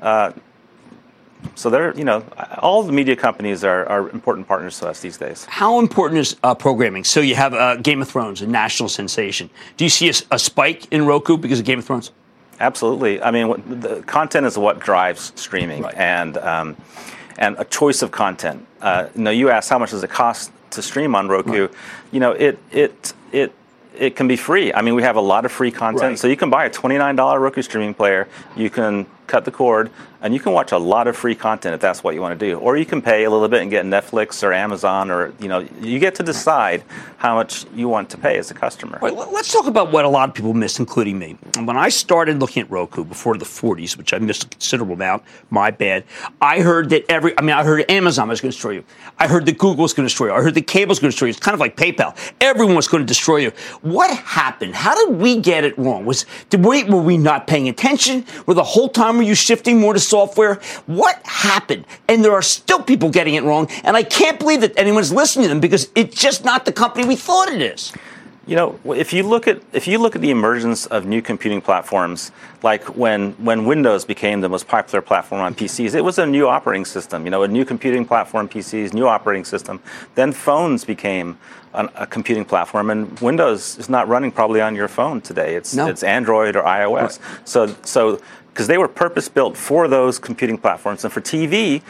[0.00, 0.32] Uh,
[1.56, 2.24] so they're, you know,
[2.58, 5.44] all the media companies are, are important partners to us these days.
[5.46, 7.02] How important is uh, programming?
[7.02, 9.50] So you have uh, Game of Thrones, a national sensation.
[9.76, 12.12] Do you see a, a spike in Roku because of Game of Thrones?
[12.60, 13.22] Absolutely.
[13.22, 15.94] I mean, what, the content is what drives streaming, right.
[15.94, 16.76] and um,
[17.38, 18.66] and a choice of content.
[18.80, 21.66] Uh, you know, you asked how much does it cost to stream on Roku.
[21.66, 21.70] Right.
[22.12, 23.52] You know, it it it
[23.98, 24.72] it can be free.
[24.72, 26.18] I mean, we have a lot of free content, right.
[26.18, 28.28] so you can buy a twenty nine dollar Roku streaming player.
[28.56, 31.80] You can cut the cord, and you can watch a lot of free content if
[31.80, 32.58] that's what you want to do.
[32.58, 35.66] Or you can pay a little bit and get Netflix or Amazon, or you know,
[35.80, 36.84] you get to decide
[37.16, 38.98] how much you want to pay as a customer.
[39.00, 41.38] Let's talk about what a lot of people miss, including me.
[41.56, 45.22] When I started looking at Roku before the 40s, which I missed a considerable amount,
[45.48, 46.04] my bad.
[46.40, 48.84] I heard that every, I mean, I heard Amazon was going to destroy you.
[49.18, 50.34] I heard that Google was going to destroy you.
[50.34, 51.30] I heard that cable was going to destroy you.
[51.30, 52.14] It's kind of like PayPal.
[52.40, 53.52] Everyone was going to destroy you.
[53.80, 54.74] What happened?
[54.74, 56.04] How did we get it wrong?
[56.04, 58.26] Was did we were we not paying attention?
[58.46, 60.56] Were the whole time were you shifting more to software?
[60.86, 61.86] What happened?
[62.08, 65.44] And there are still people getting it wrong, and I can't believe that anyone's listening
[65.44, 67.92] to them because it's just not the company we thought it is.
[68.44, 71.60] You know, if you look at if you look at the emergence of new computing
[71.60, 72.32] platforms,
[72.64, 76.48] like when when Windows became the most popular platform on PCs, it was a new
[76.48, 77.24] operating system.
[77.24, 79.80] You know, a new computing platform, PCs, new operating system.
[80.16, 81.38] Then phones became
[81.74, 85.54] an, a computing platform, and Windows is not running probably on your phone today.
[85.54, 85.86] It's no.
[85.86, 87.20] it's Android or iOS.
[87.20, 87.48] Right.
[87.48, 88.20] So so
[88.52, 91.82] because they were purpose built for those computing platforms, and for TV,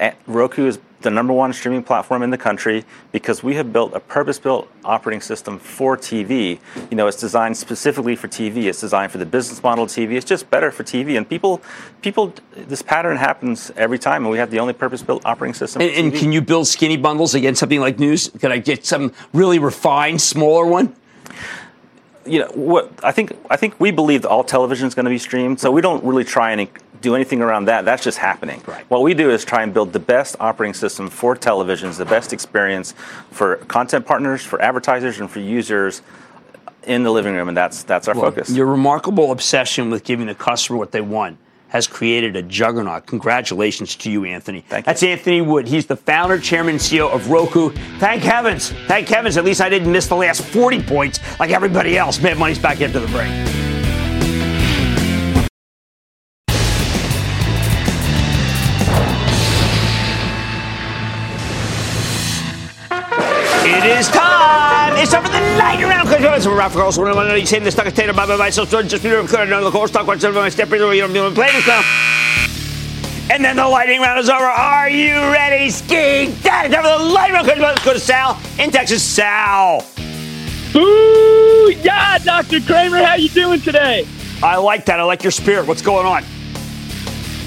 [0.00, 3.94] eh, Roku is the number one streaming platform in the country because we have built
[3.94, 6.58] a purpose-built operating system for TV.
[6.90, 8.64] You know, it's designed specifically for TV.
[8.64, 10.12] It's designed for the business model of TV.
[10.12, 11.16] It's just better for TV.
[11.16, 11.62] And people,
[12.02, 15.82] people, this pattern happens every time, and we have the only purpose-built operating system.
[15.82, 18.30] And, and can you build skinny bundles against something like news?
[18.40, 20.96] Can I get some really refined, smaller one?
[22.28, 25.10] You know what I think I think we believe that all television is going to
[25.10, 26.68] be streamed, so we don't really try and
[27.00, 27.84] do anything around that.
[27.84, 28.62] That's just happening.
[28.66, 28.88] Right.
[28.90, 32.32] What we do is try and build the best operating system for televisions, the best
[32.32, 32.92] experience
[33.30, 36.02] for content partners, for advertisers, and for users
[36.84, 38.50] in the living room, and that's that's our well, focus.
[38.50, 41.38] Your remarkable obsession with giving the customer what they want
[41.68, 43.06] has created a juggernaut.
[43.06, 44.62] Congratulations to you, Anthony.
[44.68, 45.10] Thank That's you.
[45.10, 45.68] Anthony Wood.
[45.68, 47.70] He's the founder, chairman, CEO of Roku.
[47.98, 48.70] Thank heavens.
[48.86, 49.36] Thank heavens.
[49.36, 52.20] At least I didn't miss the last 40 points like everybody else.
[52.20, 53.57] Mad Money's back into the break.
[66.38, 67.02] Because we're Ralph Carlson.
[67.02, 69.44] We're going to say the stock container by my so just be clear.
[69.44, 71.82] The core stock watch my step You don't be play this now.
[73.28, 74.44] And then the lightning round is over.
[74.44, 76.32] Are you ready, ski?
[76.44, 77.60] Dad, time for the lightning round.
[77.60, 79.02] Let's go to Sal in Texas.
[79.02, 79.84] Sal.
[80.76, 82.60] Ooh, yeah, Dr.
[82.60, 84.06] Cramer, how you doing today?
[84.40, 85.00] I like that.
[85.00, 85.66] I like your spirit.
[85.66, 86.22] What's going on?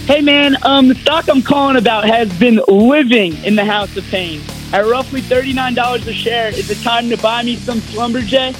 [0.05, 4.03] Hey, man, um, the stock I'm calling about has been living in the house of
[4.07, 4.41] pain.
[4.73, 8.53] At roughly $39 a share, is it time to buy me some Schlumberger?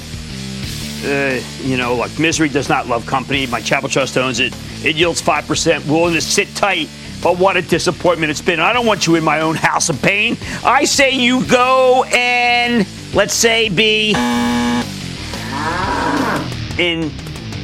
[1.04, 3.46] Uh, you know, like misery does not love company.
[3.46, 4.54] My Charitable Trust owns it.
[4.84, 6.88] It yields 5%, willing to sit tight.
[7.22, 8.60] But what a disappointment it's been.
[8.60, 10.36] I don't want you in my own house of pain.
[10.64, 14.10] I say you go and, let's say, be
[16.78, 17.10] in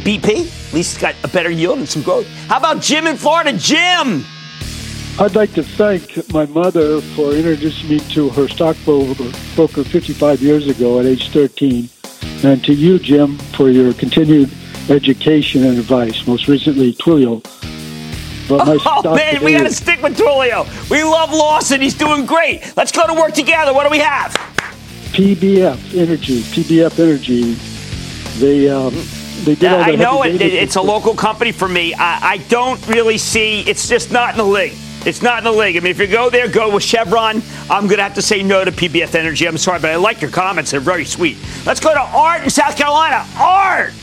[0.05, 0.69] BP.
[0.69, 2.27] At least it's got a better yield and some growth.
[2.47, 3.53] How about Jim in Florida?
[3.53, 4.25] Jim!
[5.21, 11.01] I'd like to thank my mother for introducing me to her stockbroker 55 years ago
[11.01, 11.89] at age 13,
[12.45, 14.51] and to you, Jim, for your continued
[14.89, 16.27] education and advice.
[16.27, 17.43] Most recently, Twilio.
[18.49, 20.91] But oh man, we got to stick with Twilio.
[20.91, 21.81] We love Lawson.
[21.81, 22.73] He's doing great.
[22.77, 23.75] Let's go to work together.
[23.75, 24.33] What do we have?
[25.13, 26.41] PBF Energy.
[26.41, 27.53] PBF Energy.
[28.41, 28.69] They.
[28.69, 28.95] Um,
[29.45, 31.95] they did I know it, it's a local company for me.
[31.95, 33.61] I, I don't really see.
[33.61, 34.75] It's just not in the league.
[35.09, 35.75] It's not in the league.
[35.75, 37.41] I mean, if you go there, go with Chevron.
[37.71, 39.49] I'm going to have to say no to PBF Energy.
[39.49, 40.71] I'm sorry, but I like your comments.
[40.71, 41.39] They're very sweet.
[41.65, 43.27] Let's go to Art in South Carolina.
[43.39, 43.95] Art!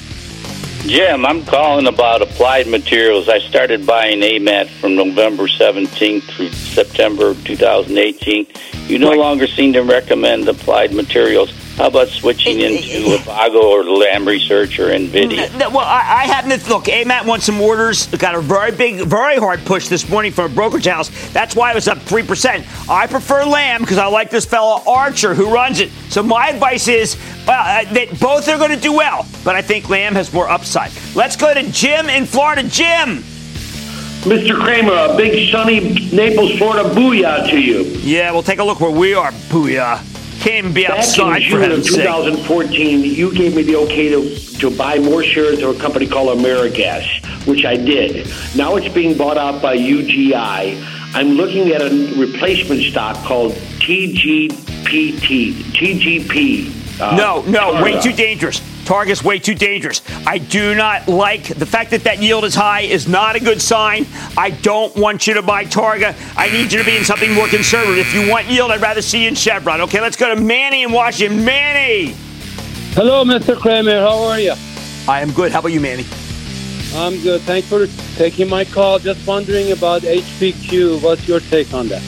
[0.87, 3.29] Jim, I'm calling about applied materials.
[3.29, 8.47] I started buying AMAT from November 17th through September 2018.
[8.87, 9.19] You no right.
[9.19, 11.53] longer seem to recommend applied materials.
[11.75, 15.59] How about switching into Avago or Lam Research or NVIDIA?
[15.59, 16.85] Well, I, I happen to look.
[16.85, 18.07] AMAT wants some orders.
[18.07, 21.09] Got a very big, very hard push this morning from a brokerage house.
[21.33, 22.89] That's why it was up 3%.
[22.89, 25.91] I prefer Lam because I like this fellow Archer who runs it.
[26.07, 29.61] So my advice is well, uh, that both are going to do well, but I
[29.61, 30.91] think Lam has more upside.
[31.13, 32.63] Let's go to Jim in Florida.
[32.63, 33.17] Jim.
[34.23, 34.57] Mr.
[34.57, 37.81] Cramer, a big sunny Naples, Florida booyah to you.
[37.99, 39.31] Yeah, we'll take a look where we are.
[39.49, 40.14] Booyah
[40.45, 43.17] can't be outside Back in June of 2014, sake.
[43.17, 47.47] you gave me the okay to, to buy more shares of a company called Amerigas,
[47.47, 48.27] which I did.
[48.55, 50.83] Now it's being bought out by UGI.
[51.15, 57.01] I'm looking at a replacement stock called TGPT, TGP.
[57.01, 58.61] Uh, no, no, way too dangerous.
[58.85, 60.01] Targa's way too dangerous.
[60.27, 63.61] I do not like the fact that that yield is high is not a good
[63.61, 64.05] sign.
[64.37, 66.15] I don't want you to buy Targa.
[66.37, 67.97] I need you to be in something more conservative.
[67.97, 69.81] If you want yield, I'd rather see you in Chevron.
[69.81, 71.43] Okay, let's go to Manny in Washington.
[71.43, 72.15] Manny.
[72.93, 73.57] Hello, Mr.
[73.59, 73.99] Cramer.
[73.99, 74.53] How are you?
[75.07, 75.51] I am good.
[75.51, 76.05] How about you, Manny?
[76.93, 77.41] I'm good.
[77.41, 78.99] Thanks for taking my call.
[78.99, 81.01] Just wondering about HPQ.
[81.01, 82.01] What's your take on that?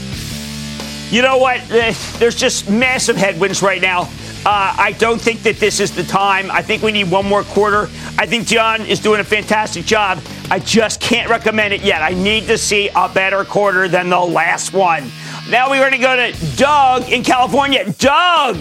[1.12, 1.60] You know what?
[1.72, 4.10] Eh, There's just massive headwinds right now.
[4.46, 6.50] Uh, I don't think that this is the time.
[6.52, 7.90] I think we need one more quarter.
[8.18, 10.22] I think John is doing a fantastic job.
[10.50, 12.02] I just can't recommend it yet.
[12.02, 15.12] I need to see a better quarter than the last one.
[15.50, 17.92] Now we're going to go to Doug in California.
[17.94, 18.56] Doug!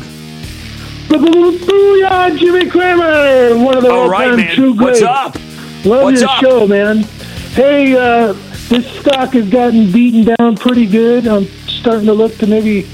[1.08, 4.54] Booyah, Jimmy Cramer, one of the All right, man.
[4.54, 5.36] true What's up?
[5.84, 6.40] Love What's your up?
[6.42, 6.98] show, man.
[7.52, 8.32] Hey, uh,
[8.68, 11.28] this stock has gotten beaten down pretty good.
[11.28, 12.88] I'm starting to look to maybe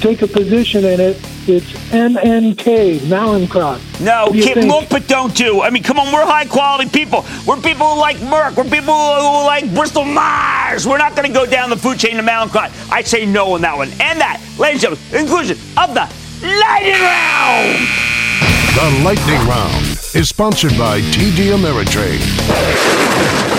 [0.00, 1.16] take a position in it.
[1.48, 3.80] It's MNK, Mallinckrodt.
[4.04, 5.62] No, What do you keep, look, but don't do.
[5.62, 7.24] I mean, come on, we're high quality people.
[7.46, 8.56] We're people who like Merck.
[8.56, 10.86] We're people who like Bristol Myers.
[10.86, 12.70] We're not going to go down the food chain to Mallinckrodt.
[12.92, 13.88] I say no on that one.
[13.92, 16.06] And that, ladies and gentlemen, inclusion of the
[16.44, 17.88] lightning round.
[18.74, 19.84] The Lightning Round
[20.14, 23.57] is sponsored by TD Ameritrade.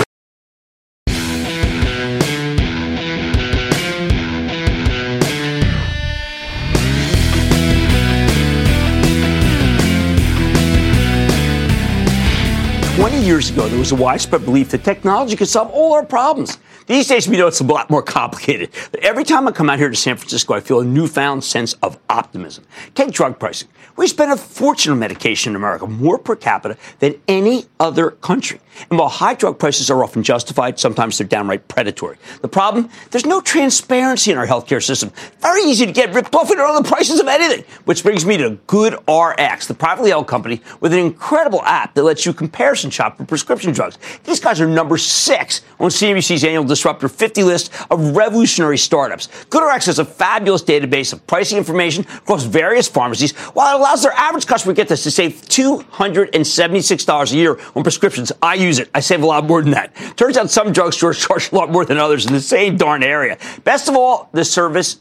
[13.30, 16.58] Years ago, there was a widespread belief that technology could solve all our problems.
[16.88, 18.70] These days, we know it's a lot more complicated.
[18.90, 21.74] But every time I come out here to San Francisco, I feel a newfound sense
[21.74, 22.64] of optimism.
[22.96, 23.68] Take drug pricing.
[23.96, 28.58] We spend a fortune on medication in America, more per capita than any other country.
[28.88, 32.16] And while high drug prices are often justified, sometimes they're downright predatory.
[32.40, 32.88] The problem?
[33.10, 35.12] There's no transparency in our healthcare system.
[35.40, 37.64] Very easy to get ripped off and on the prices of anything.
[37.84, 42.24] Which brings me to GoodRx, the privately held company with an incredible app that lets
[42.24, 43.98] you comparison shop for prescription drugs.
[44.24, 49.28] These guys are number six on CNBC's annual Disruptor 50 list of revolutionary startups.
[49.50, 54.12] GoodRx has a fabulous database of pricing information across various pharmacies, while it allows their
[54.12, 58.32] average customer, get this, to save $276 a year on prescriptions.
[58.40, 58.88] I use it.
[58.94, 59.94] I save a lot more than that.
[60.16, 63.36] Turns out some drugstores charge a lot more than others in the same darn area.
[63.64, 65.00] Best of all, the service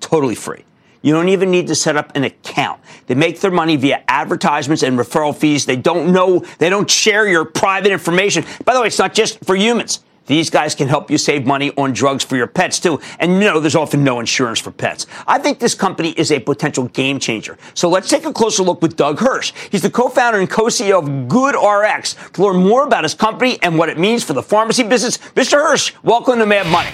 [0.00, 0.65] totally free.
[1.06, 2.80] You don't even need to set up an account.
[3.06, 5.64] They make their money via advertisements and referral fees.
[5.64, 8.44] They don't know, they don't share your private information.
[8.64, 10.00] By the way, it's not just for humans.
[10.26, 12.98] These guys can help you save money on drugs for your pets too.
[13.20, 15.06] And you know, there's often no insurance for pets.
[15.28, 17.56] I think this company is a potential game changer.
[17.74, 19.52] So let's take a closer look with Doug Hirsch.
[19.70, 23.88] He's the co-founder and co-CEO of GoodRx to learn more about his company and what
[23.90, 25.18] it means for the pharmacy business.
[25.36, 25.52] Mr.
[25.52, 26.90] Hirsch, welcome to Mad Money.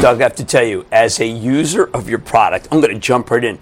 [0.00, 2.98] Doug, I have to tell you, as a user of your product, I'm going to
[3.00, 3.58] jump right in.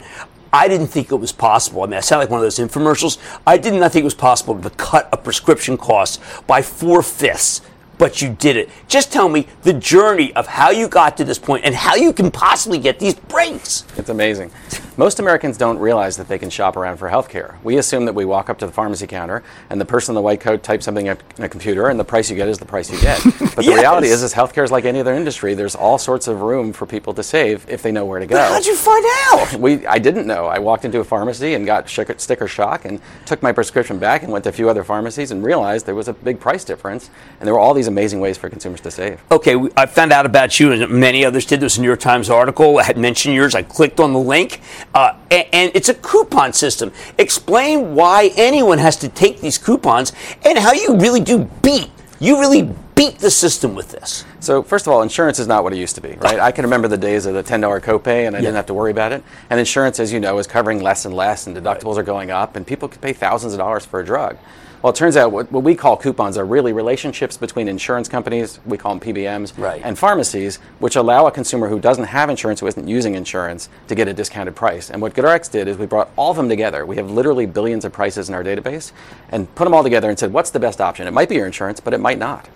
[0.53, 1.83] I didn't think it was possible.
[1.83, 3.19] I mean, I sound like one of those infomercials.
[3.47, 7.61] I did not think it was possible to cut a prescription cost by four fifths,
[8.03, 8.69] but you did it.
[8.89, 12.13] Just tell me the journey of how you got to this point and how you
[12.13, 13.85] can possibly get these breaks.
[13.97, 14.51] It's amazing.
[14.97, 17.63] Most Americans don't realize that they can shop around for healthcare.
[17.63, 20.21] We assume that we walk up to the pharmacy counter and the person in the
[20.21, 22.91] white coat types something in a computer and the price you get is the price
[22.91, 23.23] you get.
[23.53, 23.81] But the Yes.
[23.81, 25.53] reality is, is healthcare is like any other industry.
[25.53, 28.35] There's all sorts of room for people to save if they know where to go.
[28.37, 29.55] But how'd you find out?
[29.61, 30.47] We, I didn't know.
[30.47, 34.33] I walked into a pharmacy and got sticker shock and took my prescription back and
[34.33, 37.47] went to a few other pharmacies and realized there was a big price difference and
[37.47, 39.23] there were all these amazing ways for consumers to save.
[39.31, 41.61] Okay, I found out about you, and many others did.
[41.61, 42.79] There was a New York Times article.
[42.79, 43.55] I had mentioned yours.
[43.55, 44.61] I clicked on the link,
[44.95, 46.93] uh, and, and it's a coupon system.
[47.19, 50.13] Explain why anyone has to take these coupons
[50.45, 51.91] and how you really do beat.
[52.19, 54.25] You really beat the system with this.
[54.41, 56.39] So first of all, insurance is not what it used to be, right?
[56.39, 58.75] I can remember the days of the ten dollar copay, and I didn't have to
[58.75, 59.23] worry about it.
[59.51, 62.55] And insurance, as you know, is covering less and less, and deductibles are going up,
[62.57, 64.39] and people could pay thousands of dollars for a drug.
[64.83, 68.59] Well, it turns out what, what we call coupons are really relationships between insurance companies,
[68.67, 72.67] we call them PBMs, and pharmacies, which allow a consumer who doesn't have insurance, who
[72.67, 74.91] isn't using insurance, to get a discounted price.
[74.91, 76.85] And what GoodRx did is we brought all of them together.
[76.85, 78.91] We have literally billions of prices in our database,
[79.29, 81.07] and put them all together and said, what's the best option?
[81.07, 82.49] It might be your insurance, but it might not.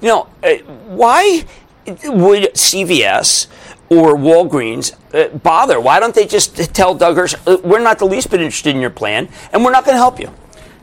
[0.00, 0.54] You know, uh,
[0.86, 1.44] why
[1.86, 3.46] would CVS
[3.90, 5.78] or Walgreens uh, bother?
[5.78, 9.28] Why don't they just tell uh, we're not the least bit interested in your plan,
[9.52, 10.32] and we're not going to help you?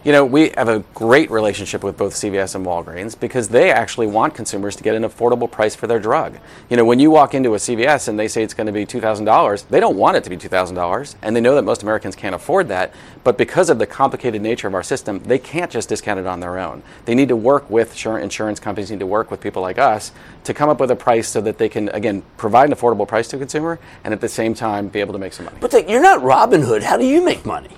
[0.04, 4.08] You know, we have a great relationship with both CVS and Walgreens because they actually
[4.08, 6.40] want consumers to get an affordable price for their drug.
[6.72, 8.84] You know, when you walk into a CVS and they say it's going to be
[8.84, 12.34] $2,000, they don't want it to be $2,000, and they know that most Americans can't
[12.34, 12.96] afford that.
[13.24, 16.40] But because of the complicated nature of our system, they can't just discount it on
[16.40, 16.82] their own.
[17.06, 20.14] They need to work with insurance companies, need to work with people like us
[20.46, 23.28] to come up with a price so that they can, again, provide an affordable price
[23.28, 25.58] to a consumer and at the same time be able to make some money.
[25.62, 26.82] But you're not Robin Hood.
[26.82, 27.70] How do you make money?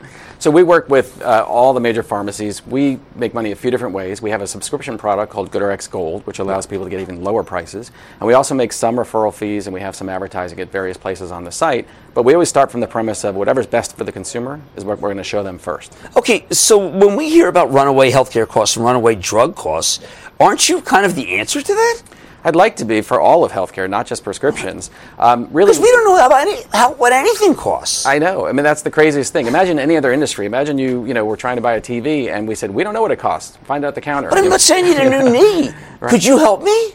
[0.44, 2.68] So we work with uh, all the major pharmacies.
[2.68, 4.22] We make money a few different ways.
[4.22, 7.46] We have a subscription product called GoodRx Gold, which allows people to get even lower
[7.46, 7.92] prices.
[8.20, 11.32] And we also make some referral fees, and we have some advertising at various places
[11.32, 11.88] on the site.
[12.14, 15.00] But we always start from the premise of whatever's best for the consumer is what
[15.00, 15.96] we're going to show them first.
[16.18, 20.06] Okay, so when we hear about runaway healthcare costs and runaway drug costs,
[20.40, 22.02] Aren't you kind of the answer to that?
[22.44, 24.92] I'd like to be for all of healthcare, not just prescriptions.
[25.18, 28.06] Um, really, Because we don't know how, any, how what anything costs.
[28.06, 28.48] I know.
[28.48, 29.48] I mean, that's the craziest thing.
[29.48, 30.46] Imagine any other industry.
[30.46, 32.94] Imagine you, you know, we're trying to buy a TV and we said we don't
[32.94, 33.58] know what it costs.
[33.64, 34.30] Find out the counter.
[34.30, 35.72] But I'm not saying you need a new knee.
[36.00, 36.10] Right.
[36.10, 36.94] Could you help me?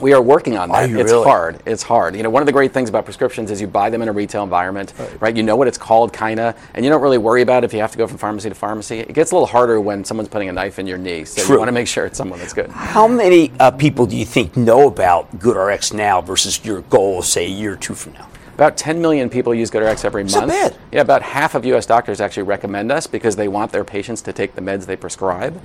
[0.00, 0.90] We are working on that.
[0.90, 1.24] it's really?
[1.24, 1.62] hard.
[1.66, 2.16] It's hard.
[2.16, 4.12] You know, one of the great things about prescriptions is you buy them in a
[4.12, 5.36] retail environment, right?
[5.36, 7.92] You know what it's called, kinda, and you don't really worry about if you have
[7.92, 9.00] to go from pharmacy to pharmacy.
[9.00, 11.24] It gets a little harder when someone's putting a knife in your knee.
[11.24, 11.56] So True.
[11.56, 12.70] you want to make sure it's someone that's good.
[12.70, 17.44] How many uh, people do you think know about GoodRx now versus your goal, say,
[17.44, 18.29] a year or two from now?
[18.60, 20.72] About 10 million people use GoodRx every It's not month.
[20.74, 20.76] bad.
[20.92, 21.86] Yeah, about half of U.S.
[21.86, 25.58] doctors actually recommend us because they want their patients to take the meds they prescribe.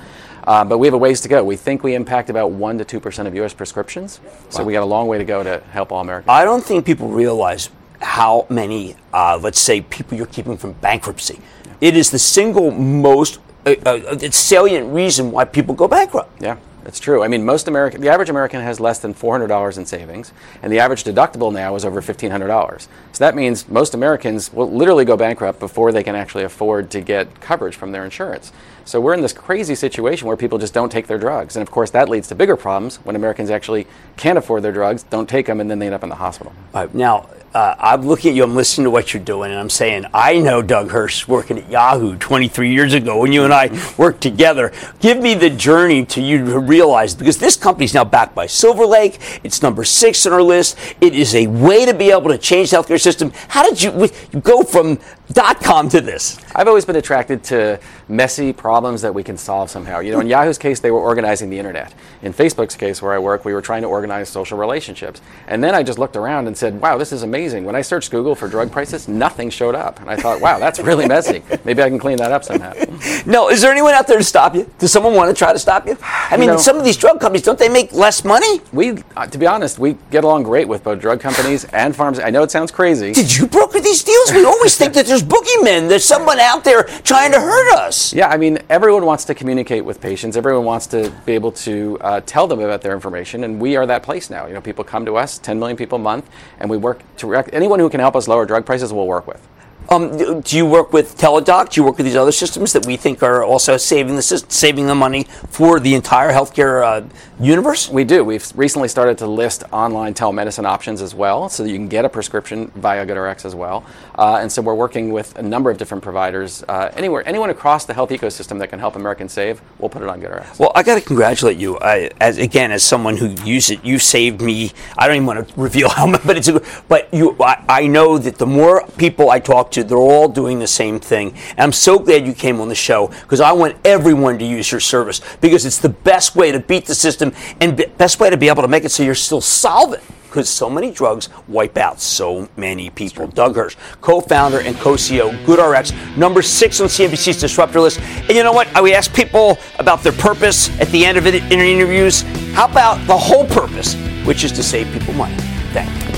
[0.48, 1.44] Uh, but we have a ways to go.
[1.44, 3.54] We think we impact about 1% to 2% of U.S.
[3.54, 4.22] prescriptions.
[4.50, 4.68] So Wow.
[4.68, 6.30] we got a long way to go to help all Americans.
[6.30, 7.70] I don't think people realize
[8.02, 11.42] how many, uh, let's say, people you're keeping from bankruptcy.
[11.82, 16.42] It is the single most uh, uh, salient reason why people go bankrupt.
[16.42, 16.56] Yeah,
[16.86, 17.24] that's true.
[17.24, 20.32] I mean, most American, the average American has less than $400 in savings,
[20.62, 22.82] and the average deductible now is over $1,500.
[22.82, 27.02] So that means most Americans will literally go bankrupt before they can actually afford to
[27.02, 28.54] get coverage from their insurance.
[28.86, 31.56] So we're in this crazy situation where people just don't take their drugs.
[31.56, 35.02] And of course, that leads to bigger problems when Americans actually can't afford their drugs,
[35.02, 36.54] don't take them, and then they end up in the hospital.
[36.94, 40.06] Now, uh, I'm looking at you, I'm listening to what you're doing, and I'm saying,
[40.14, 44.20] I know Doug Hirsch working at Yahoo 23 years ago when you and I worked
[44.20, 44.74] together.
[45.00, 48.86] Give me the journey to you realize, because this company is now backed by Silver
[48.86, 50.78] Lake, it's number six on our list.
[51.00, 53.32] It is a way to be able to change the healthcare system.
[53.48, 53.92] How did you,
[54.34, 55.00] you go from
[55.32, 56.38] dot com to this?
[56.54, 60.00] I've always been attracted to messy problems that we can solve somehow.
[60.00, 61.94] You know, in Yahoo's case, they were organizing the internet.
[62.22, 65.22] In Facebook's case, where I work, we were trying to organize social relationships.
[65.48, 67.64] And then I just looked around and said, wow, this is amazing.
[67.66, 70.00] When I searched Google for drug prices, nothing showed up.
[70.02, 71.42] And I thought, wow, that's really messy.
[71.64, 72.74] Maybe I can clean that up somehow.
[73.26, 74.70] No, is there anyone out there to stop you?
[74.78, 75.98] Does someone want to try to stop you?
[76.02, 78.60] I mean, know- some of these drug companies, don't they make less money?
[78.74, 82.18] We, uh, to be honest, we get along great with both drug companies and farms.
[82.18, 83.12] I know it sounds crazy.
[83.14, 84.34] Did you broker these deals?
[84.34, 85.88] We always think that there's boogeymen.
[85.88, 88.14] There's someone out there trying to hurt us.
[88.14, 90.36] Yeah, I mean, everyone wants to communicate with patients.
[90.36, 93.86] Everyone wants to be able to uh, tell them about their information, and we are
[93.86, 94.48] that place now.
[94.48, 96.28] You know, people come to us, 10 million people a month,
[96.60, 99.28] and we work to rec- anyone who can help us lower drug prices, we'll work
[99.28, 99.48] with.
[99.90, 101.70] Um, do you work with Teladoc?
[101.70, 104.88] Do you work with these other systems that we think are also saving the saving
[104.88, 107.08] the money for the entire healthcare uh,
[107.40, 107.90] universe?
[107.90, 108.24] We do.
[108.24, 112.04] We've recently started to list online telemedicine options as well, so that you can get
[112.04, 113.86] a prescription via GoodRx as well.
[114.18, 116.64] Uh, and so we're working with a number of different providers.
[116.68, 120.10] Uh, anywhere, anyone across the health ecosystem that can help Americans save, we'll put it
[120.10, 120.58] on GoodRx.
[120.58, 121.78] Well, I got to congratulate you.
[121.80, 124.72] I, as again, as someone who used it, you saved me.
[124.98, 126.48] I don't even want to reveal how much, but it's.
[126.48, 130.28] A, but you, I, I know that the more people I talk to, they're all
[130.28, 131.34] doing the same thing.
[131.52, 134.72] And I'm so glad you came on the show because I want everyone to use
[134.72, 138.30] your service because it's the best way to beat the system and be, best way
[138.30, 140.04] to be able to make it so you're still solvent.
[140.28, 143.26] Because so many drugs wipe out so many people.
[143.26, 148.02] Doug Hirsch, co-founder and co-CEO, GoodRx, number six on CNBC's disruptor list.
[148.02, 148.68] And you know what?
[148.84, 152.24] We ask people about their purpose at the end of it in interviews.
[152.52, 153.96] How about the whole purpose,
[154.26, 155.38] which is to save people money?
[155.72, 156.15] Thank you.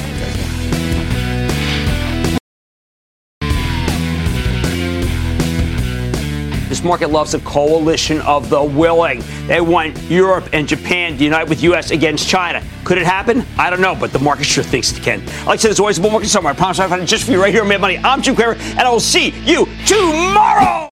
[6.78, 9.23] This market loves a coalition of the willing.
[9.47, 11.89] They want Europe and Japan to unite with U.S.
[11.89, 12.63] against China.
[12.84, 13.43] Could it happen?
[13.57, 15.25] I don't know, but the market sure thinks it can.
[15.25, 16.53] Like I said, there's always a bull market somewhere.
[16.53, 17.97] I promise I'll find it just for you right here on Mad Money.
[17.97, 20.88] I'm Jim Cramer, and I will see you tomorrow.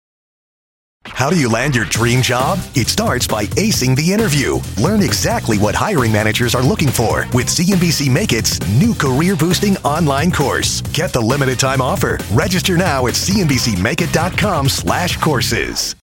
[1.06, 2.58] How do you land your dream job?
[2.74, 4.58] It starts by acing the interview.
[4.80, 9.76] Learn exactly what hiring managers are looking for with CNBC Make It's new career boosting
[9.78, 10.80] online course.
[10.92, 12.18] Get the limited time offer.
[12.32, 15.92] Register now at cnbcmakeit.com slash courses.